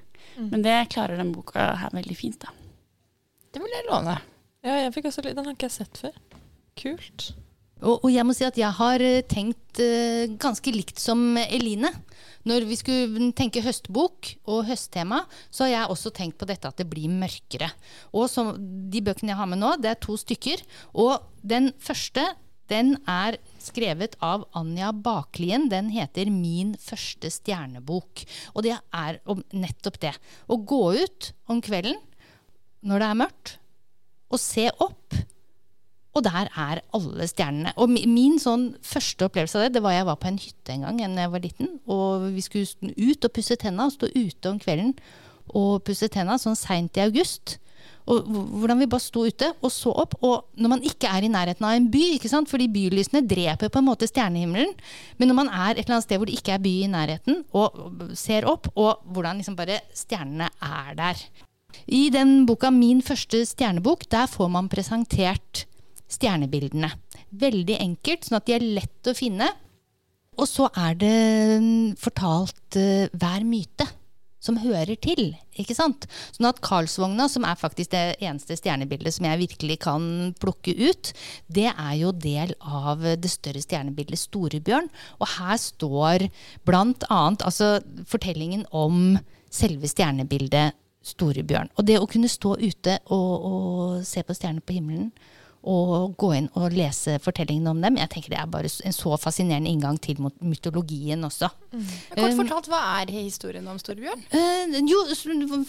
Men 0.40 0.64
det 0.64 0.74
klarer 0.92 1.20
den 1.20 1.32
boka 1.34 1.72
her 1.82 1.92
veldig 1.92 2.16
fint, 2.16 2.40
da. 2.40 2.52
Det 3.52 3.60
vil 3.60 3.74
jeg 3.76 3.88
låne. 3.90 4.16
Ja, 4.64 4.78
jeg 4.80 4.94
fikk 4.94 5.10
også 5.10 5.24
litt, 5.26 5.36
Den 5.36 5.44
har 5.44 5.56
ikke 5.56 5.68
jeg 5.68 5.76
sett 5.76 5.98
før. 6.00 6.14
Kult. 6.80 7.32
Og, 7.82 8.04
og 8.06 8.10
jeg 8.14 8.24
må 8.26 8.34
si 8.36 8.46
at 8.46 8.58
jeg 8.58 8.70
har 8.78 9.02
eh, 9.02 9.24
tenkt 9.26 9.80
uh, 9.82 10.30
ganske 10.40 10.74
likt 10.74 11.02
som 11.02 11.34
Eline. 11.42 11.90
Når 12.48 12.66
vi 12.66 12.78
skulle 12.78 13.30
tenke 13.38 13.62
høstbok 13.62 14.32
og 14.50 14.64
høsttema, 14.66 15.22
så 15.50 15.66
har 15.66 15.72
jeg 15.72 15.94
også 15.94 16.12
tenkt 16.14 16.38
på 16.40 16.48
dette 16.50 16.66
at 16.66 16.78
det 16.78 16.88
blir 16.90 17.10
mørkere. 17.10 17.70
Og 18.14 18.26
som, 18.30 18.54
de 18.58 19.02
bøkene 19.04 19.32
jeg 19.32 19.38
har 19.38 19.50
med 19.50 19.62
nå, 19.62 19.76
det 19.82 19.92
er 19.92 20.00
to 20.02 20.16
stykker. 20.18 20.62
Og 20.98 21.22
den 21.46 21.70
første, 21.82 22.24
den 22.70 22.96
er 23.10 23.38
skrevet 23.62 24.16
av 24.22 24.48
Anja 24.58 24.90
Baklien. 24.94 25.68
Den 25.70 25.90
heter 25.94 26.30
'Min 26.30 26.74
første 26.78 27.30
stjernebok'. 27.30 28.26
Og 28.54 28.62
det 28.66 28.78
er 28.78 29.20
nettopp 29.52 30.00
det. 30.00 30.14
Å 30.48 30.56
gå 30.58 30.82
ut 31.02 31.32
om 31.46 31.62
kvelden 31.62 31.98
når 32.82 32.98
det 32.98 33.08
er 33.08 33.20
mørkt, 33.22 33.58
og 34.32 34.40
se 34.42 34.66
opp. 34.82 35.14
Og 36.12 36.24
der 36.26 36.50
er 36.50 36.82
alle 36.92 37.26
stjernene. 37.28 37.72
Og 37.80 37.88
min 37.88 38.36
sånn 38.42 38.72
første 38.84 39.28
opplevelse 39.28 39.58
av 39.58 39.66
det, 39.66 39.78
det 39.78 39.84
var 39.84 39.96
jeg 39.96 40.08
var 40.10 40.20
på 40.20 40.28
en 40.28 40.40
hytte 40.42 40.74
en 40.74 40.84
gang 40.84 41.00
da 41.16 41.24
jeg 41.24 41.32
var 41.32 41.44
liten. 41.46 41.74
Og 41.88 42.28
vi 42.34 42.44
skulle 42.44 42.92
ut 42.92 43.28
og 43.28 43.32
pusse 43.32 43.56
tenna, 43.56 43.88
og 43.88 43.96
stå 43.96 44.12
ute 44.12 44.52
om 44.52 44.60
kvelden 44.60 44.96
og 45.58 45.82
pusse 45.86 46.08
tenna 46.12 46.38
sånn 46.40 46.56
seint 46.58 46.96
i 46.96 47.04
august. 47.04 47.56
Og 48.10 48.26
hvordan 48.26 48.80
vi 48.82 48.88
bare 48.90 49.02
sto 49.02 49.22
ute 49.28 49.52
og 49.62 49.70
så 49.70 49.92
opp. 50.02 50.16
Og 50.26 50.48
når 50.58 50.72
man 50.74 50.84
ikke 50.86 51.10
er 51.10 51.24
i 51.24 51.30
nærheten 51.32 51.66
av 51.66 51.76
en 51.76 51.88
by, 51.92 52.02
ikke 52.16 52.30
sant? 52.32 52.50
fordi 52.50 52.68
bylysene 52.72 53.22
dreper 53.28 53.70
på 53.72 53.80
en 53.80 53.88
måte 53.88 54.08
stjernehimmelen. 54.10 54.74
Men 55.20 55.30
når 55.30 55.38
man 55.38 55.52
er 55.52 55.76
et 55.76 55.84
eller 55.84 55.98
annet 55.98 56.08
sted 56.08 56.20
hvor 56.20 56.30
det 56.30 56.38
ikke 56.38 56.56
er 56.56 56.64
by 56.64 56.74
i 56.82 56.90
nærheten, 56.92 57.42
og 57.54 58.12
ser 58.18 58.48
opp, 58.50 58.68
og 58.74 59.04
hvordan 59.14 59.40
liksom 59.40 59.58
bare 59.58 59.80
stjernene 59.96 60.50
er 60.60 60.94
der. 60.98 61.26
I 61.88 62.08
den 62.12 62.42
boka 62.46 62.70
Min 62.74 63.00
første 63.02 63.46
stjernebok, 63.48 64.04
der 64.10 64.26
får 64.28 64.50
man 64.52 64.68
presentert 64.68 65.64
stjernebildene. 66.12 66.92
Veldig 67.42 67.78
enkelt, 67.80 68.26
sånn 68.26 68.38
at 68.40 68.48
de 68.48 68.56
er 68.56 68.68
lett 68.80 69.10
å 69.10 69.16
finne. 69.16 69.48
Og 70.40 70.48
så 70.48 70.68
er 70.78 70.96
det 71.00 71.16
mm, 71.60 71.98
fortalt 72.00 72.80
eh, 72.80 73.10
hver 73.12 73.44
myte 73.44 73.88
som 74.42 74.58
hører 74.58 74.96
til. 74.98 75.36
ikke 75.54 75.76
sant? 75.76 76.08
Sånn 76.34 76.48
at 76.48 76.60
Karlsvogna, 76.64 77.28
som 77.30 77.44
er 77.46 77.58
faktisk 77.58 77.92
det 77.94 78.16
eneste 78.18 78.56
stjernebildet 78.58 79.14
som 79.14 79.28
jeg 79.28 79.42
virkelig 79.44 79.78
kan 79.84 80.04
plukke 80.42 80.74
ut, 80.80 81.12
det 81.46 81.68
er 81.70 81.92
jo 82.00 82.10
del 82.16 82.54
av 82.58 83.04
det 83.22 83.30
større 83.30 83.62
stjernebildet 83.62 84.18
Storebjørn. 84.18 84.90
Og 85.20 85.30
her 85.36 85.60
står 85.62 86.26
blant 86.66 87.06
annet 87.08 87.46
altså, 87.46 87.76
fortellingen 88.08 88.66
om 88.74 89.20
selve 89.52 89.90
stjernebildet 89.90 90.74
Storebjørn. 91.06 91.70
Og 91.78 91.86
det 91.86 92.00
å 92.00 92.08
kunne 92.10 92.30
stå 92.30 92.56
ute 92.62 92.98
og, 93.14 93.46
og 93.46 94.02
se 94.06 94.22
på 94.26 94.34
stjerner 94.38 94.62
på 94.66 94.74
himmelen, 94.78 95.10
og 95.62 96.16
gå 96.18 96.32
inn 96.36 96.48
og 96.58 96.74
lese 96.74 97.18
fortellingene 97.22 97.70
om 97.70 97.82
dem. 97.82 97.98
Jeg 98.00 98.10
tenker 98.10 98.34
Det 98.34 98.38
er 98.40 98.50
bare 98.50 98.70
en 98.70 98.96
så 98.96 99.16
fascinerende 99.20 99.70
inngang 99.70 99.98
til 100.02 100.18
mytologien 100.40 101.22
også. 101.24 101.50
Kort 102.16 102.38
fortalt, 102.38 102.70
hva 102.72 102.82
er 103.00 103.12
historien 103.14 103.68
om 103.70 103.78
Storbjørn? 103.78 104.24
Uh, 104.34 104.78
jo, 104.82 105.04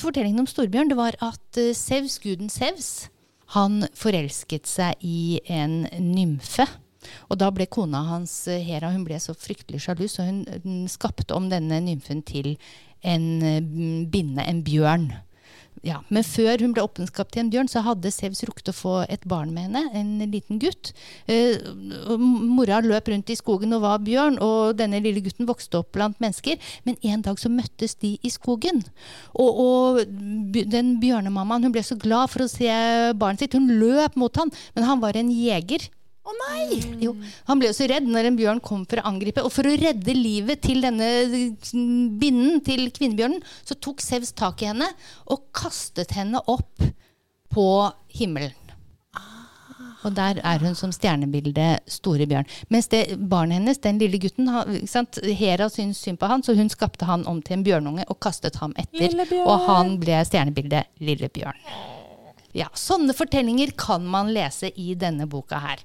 fortellingen 0.01 0.45
om 0.45 0.49
Storbjørn 0.49 0.89
det 0.89 0.97
var 0.97 1.17
at 1.21 1.62
uh, 1.62 1.73
Sevs, 1.77 2.17
guden 2.23 2.49
Sevs, 2.49 3.10
han 3.53 3.84
forelsket 3.93 4.65
seg 4.69 4.97
i 5.06 5.39
en 5.51 5.84
nymfe. 6.01 6.65
Og 7.29 7.39
da 7.41 7.49
ble 7.53 7.67
kona 7.71 8.03
hans, 8.08 8.47
eh, 8.47 8.63
Hera, 8.63 8.93
hun 8.93 9.03
ble 9.08 9.19
så 9.19 9.36
fryktelig 9.36 9.84
sjalu, 9.84 10.08
så 10.08 10.25
hun 10.27 10.43
mm, 10.47 10.88
skapte 10.91 11.36
om 11.36 11.49
denne 11.51 11.82
nymfen 11.84 12.23
til 12.25 12.56
en 13.03 13.27
eh, 13.43 13.62
binne, 14.10 14.45
en 14.47 14.63
bjørn. 14.65 15.10
Ja, 15.84 15.98
Men 16.08 16.24
før 16.24 16.62
hun 16.63 16.72
ble 16.72 16.84
oppskapt 16.86 17.34
til 17.36 17.41
en 17.41 17.50
bjørn, 17.52 17.67
så 17.67 17.82
hadde 17.84 18.12
Sevs 18.13 18.39
rukket 18.48 18.69
å 18.72 18.76
få 18.76 18.93
et 19.12 19.26
barn 19.28 19.50
med 19.52 19.65
henne. 19.67 19.82
En 20.00 20.32
liten 20.32 20.62
gutt. 20.62 20.93
Eh, 21.28 21.60
mora 22.19 22.80
løp 22.86 23.12
rundt 23.12 23.34
i 23.34 23.36
skogen 23.36 23.76
og 23.76 23.84
var 23.84 24.00
bjørn, 24.06 24.38
og 24.39 24.78
denne 24.80 25.02
lille 25.04 25.19
gutten 25.26 25.50
vokste 25.50 25.82
opp 25.82 25.91
blant 25.98 26.22
mennesker. 26.24 26.56
Men 26.88 26.96
en 27.04 27.26
dag 27.28 27.41
så 27.41 27.52
møttes 27.52 27.98
de 28.00 28.13
i 28.24 28.32
skogen. 28.32 28.80
Og, 29.36 29.60
og 29.65 30.00
den 30.72 30.96
bjørnemammaen 31.04 31.67
hun 31.67 31.76
ble 31.76 31.84
så 31.84 32.00
glad 32.00 32.32
for 32.32 32.46
å 32.46 32.52
se 32.52 32.72
barnet 33.19 33.43
sitt. 33.43 33.60
Hun 33.60 33.67
løp 33.82 34.15
mot 34.15 34.39
han, 34.39 34.56
men 34.78 34.88
han 34.88 35.04
var 35.04 35.19
en 35.19 35.36
jeger. 35.36 35.89
Å 36.23 36.33
nei! 36.39 36.79
Jo, 37.03 37.12
han 37.49 37.59
ble 37.59 37.67
jo 37.67 37.75
så 37.75 37.88
redd 37.91 38.07
når 38.07 38.29
en 38.29 38.39
bjørn 38.39 38.63
kom 38.63 38.86
for 38.88 39.01
å 39.01 39.07
angripe. 39.09 39.43
Og 39.43 39.51
for 39.51 39.67
å 39.67 39.75
redde 39.75 40.15
livet 40.15 40.63
til 40.63 40.83
denne 40.86 41.09
mm, 41.27 42.17
binnen, 42.21 42.62
til 42.63 42.88
kvinnebjørnen, 42.95 43.43
så 43.67 43.75
tok 43.75 44.03
Sevs 44.03 44.31
tak 44.38 44.63
i 44.63 44.71
henne 44.71 44.88
og 45.27 45.49
kastet 45.55 46.15
henne 46.15 46.39
opp 46.47 46.86
på 47.53 47.67
himmelen. 48.15 48.55
Og 50.03 50.12
der 50.15 50.39
er 50.43 50.59
hun 50.59 50.75
som 50.75 50.91
stjernebilde 50.91 51.77
Store 51.88 52.27
bjørn. 52.27 52.47
Mens 52.73 52.89
det 52.91 53.15
barnet 53.19 53.62
hennes, 53.62 53.79
den 53.83 54.01
lille 54.01 54.19
gutten? 54.19 54.49
Hera 55.39 55.69
syntes 55.71 56.03
synd 56.03 56.19
på 56.19 56.27
han, 56.27 56.43
så 56.43 56.55
hun 56.57 56.71
skapte 56.71 57.07
han 57.07 57.23
om 57.29 57.39
til 57.43 57.59
en 57.59 57.65
bjørnunge 57.67 58.07
og 58.12 58.19
kastet 58.23 58.59
ham 58.59 58.75
etter. 58.79 59.15
Og 59.43 59.67
han 59.69 59.97
ble 60.03 60.19
stjernebildet 60.27 60.91
Lille 61.03 61.31
bjørn. 61.31 61.59
Ja, 62.53 62.67
Sånne 62.77 63.15
fortellinger 63.17 63.71
kan 63.77 64.03
man 64.05 64.29
lese 64.33 64.69
i 64.77 64.93
denne 64.99 65.25
boka 65.29 65.57
her. 65.57 65.79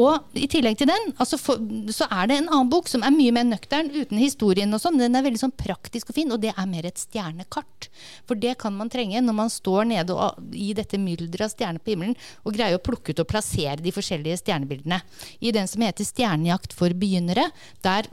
Og 0.00 0.36
i 0.36 0.44
tillegg 0.52 0.76
til 0.80 0.90
den, 0.90 1.14
altså 1.16 1.38
for, 1.40 1.60
så 1.94 2.04
er 2.12 2.28
det 2.28 2.36
en 2.36 2.50
annen 2.50 2.68
bok 2.72 2.90
som 2.92 3.04
er 3.06 3.14
mye 3.14 3.32
mer 3.32 3.46
nøktern, 3.48 3.88
uten 3.94 4.20
historien 4.20 4.72
og 4.76 4.82
sånn. 4.82 4.98
Den 5.00 5.16
er 5.16 5.24
veldig 5.24 5.40
sånn 5.40 5.54
praktisk 5.56 6.12
og 6.12 6.18
fin, 6.18 6.32
og 6.34 6.42
det 6.42 6.52
er 6.52 6.68
mer 6.68 6.88
et 6.88 7.00
stjernekart. 7.00 7.88
For 8.28 8.36
det 8.40 8.58
kan 8.60 8.76
man 8.76 8.92
trenge 8.92 9.22
når 9.24 9.38
man 9.38 9.52
står 9.52 9.88
nede 9.94 10.16
og, 10.16 10.40
i 10.52 10.74
dette 10.76 11.00
mylderet 11.00 11.46
av 11.46 11.54
stjerner 11.54 11.80
på 11.80 11.94
himmelen 11.94 12.16
og 12.44 12.56
greier 12.56 12.76
å 12.76 12.84
plukke 12.84 13.14
ut 13.14 13.22
og 13.24 13.30
plassere 13.30 13.80
de 13.80 13.94
forskjellige 13.94 14.42
stjernebildene. 14.42 15.00
I 15.40 15.54
den 15.56 15.68
som 15.70 15.80
heter 15.82 16.04
'Stjernejakt 16.04 16.76
for 16.76 16.92
begynnere', 16.92 17.48
der 17.80 18.08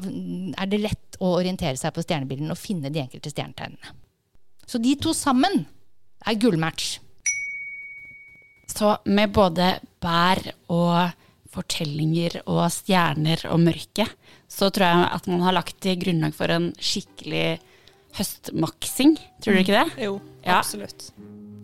er 0.55 0.65
det 0.65 0.79
lett 0.79 1.19
å 1.19 1.35
orientere 1.41 1.75
seg 1.75 1.91
på 1.93 2.05
stjernebildene 2.05 2.55
og 2.55 2.61
finne 2.61 2.89
de 2.93 3.03
enkelte 3.03 3.33
stjernetegnene. 3.33 3.91
Så 4.67 4.79
de 4.81 4.95
to 4.95 5.13
sammen 5.15 5.65
er 6.25 6.39
gullmatch. 6.39 6.99
Så 8.67 8.97
med 9.05 9.31
både 9.33 9.79
bær 10.03 10.41
og 10.69 11.13
fortellinger 11.53 12.41
og 12.45 12.67
stjerner 12.71 13.45
og 13.49 13.59
mørke, 13.63 14.05
så 14.51 14.69
tror 14.69 14.85
jeg 14.85 15.07
at 15.17 15.27
man 15.31 15.41
har 15.47 15.55
lagt 15.57 15.79
til 15.81 15.97
grunnlag 16.01 16.35
for 16.37 16.51
en 16.53 16.69
skikkelig 16.77 17.57
høstmaksing. 18.17 19.15
Tror 19.41 19.53
du 19.57 19.63
ikke 19.63 19.79
det? 19.79 20.03
Jo, 20.05 20.19
Ja. 20.45 20.59
absolutt. 20.59 21.11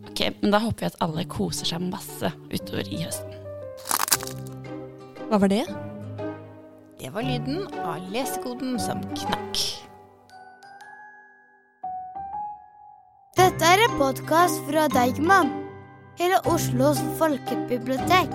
Ok, 0.10 0.34
Men 0.42 0.52
da 0.52 0.60
håper 0.60 0.86
jeg 0.86 0.94
at 0.94 1.02
alle 1.02 1.26
koser 1.26 1.66
seg 1.66 1.82
masse 1.82 2.32
utover 2.54 2.88
i 2.92 3.04
høsten. 3.04 3.34
Hva 5.30 5.40
var 5.40 5.48
det? 5.50 5.66
Det 7.00 7.12
var 7.14 7.24
lyden 7.24 7.68
av 7.84 8.12
lesekoden 8.14 8.80
som 8.80 9.02
knakk. 9.16 9.64
Dette 13.36 13.66
er 13.66 13.82
en 13.88 13.98
podkast 14.00 14.62
fra 14.70 14.88
Deichman. 14.94 15.63
Hele 16.18 16.40
Oslos 16.46 17.00
folkebibliotek. 17.18 18.30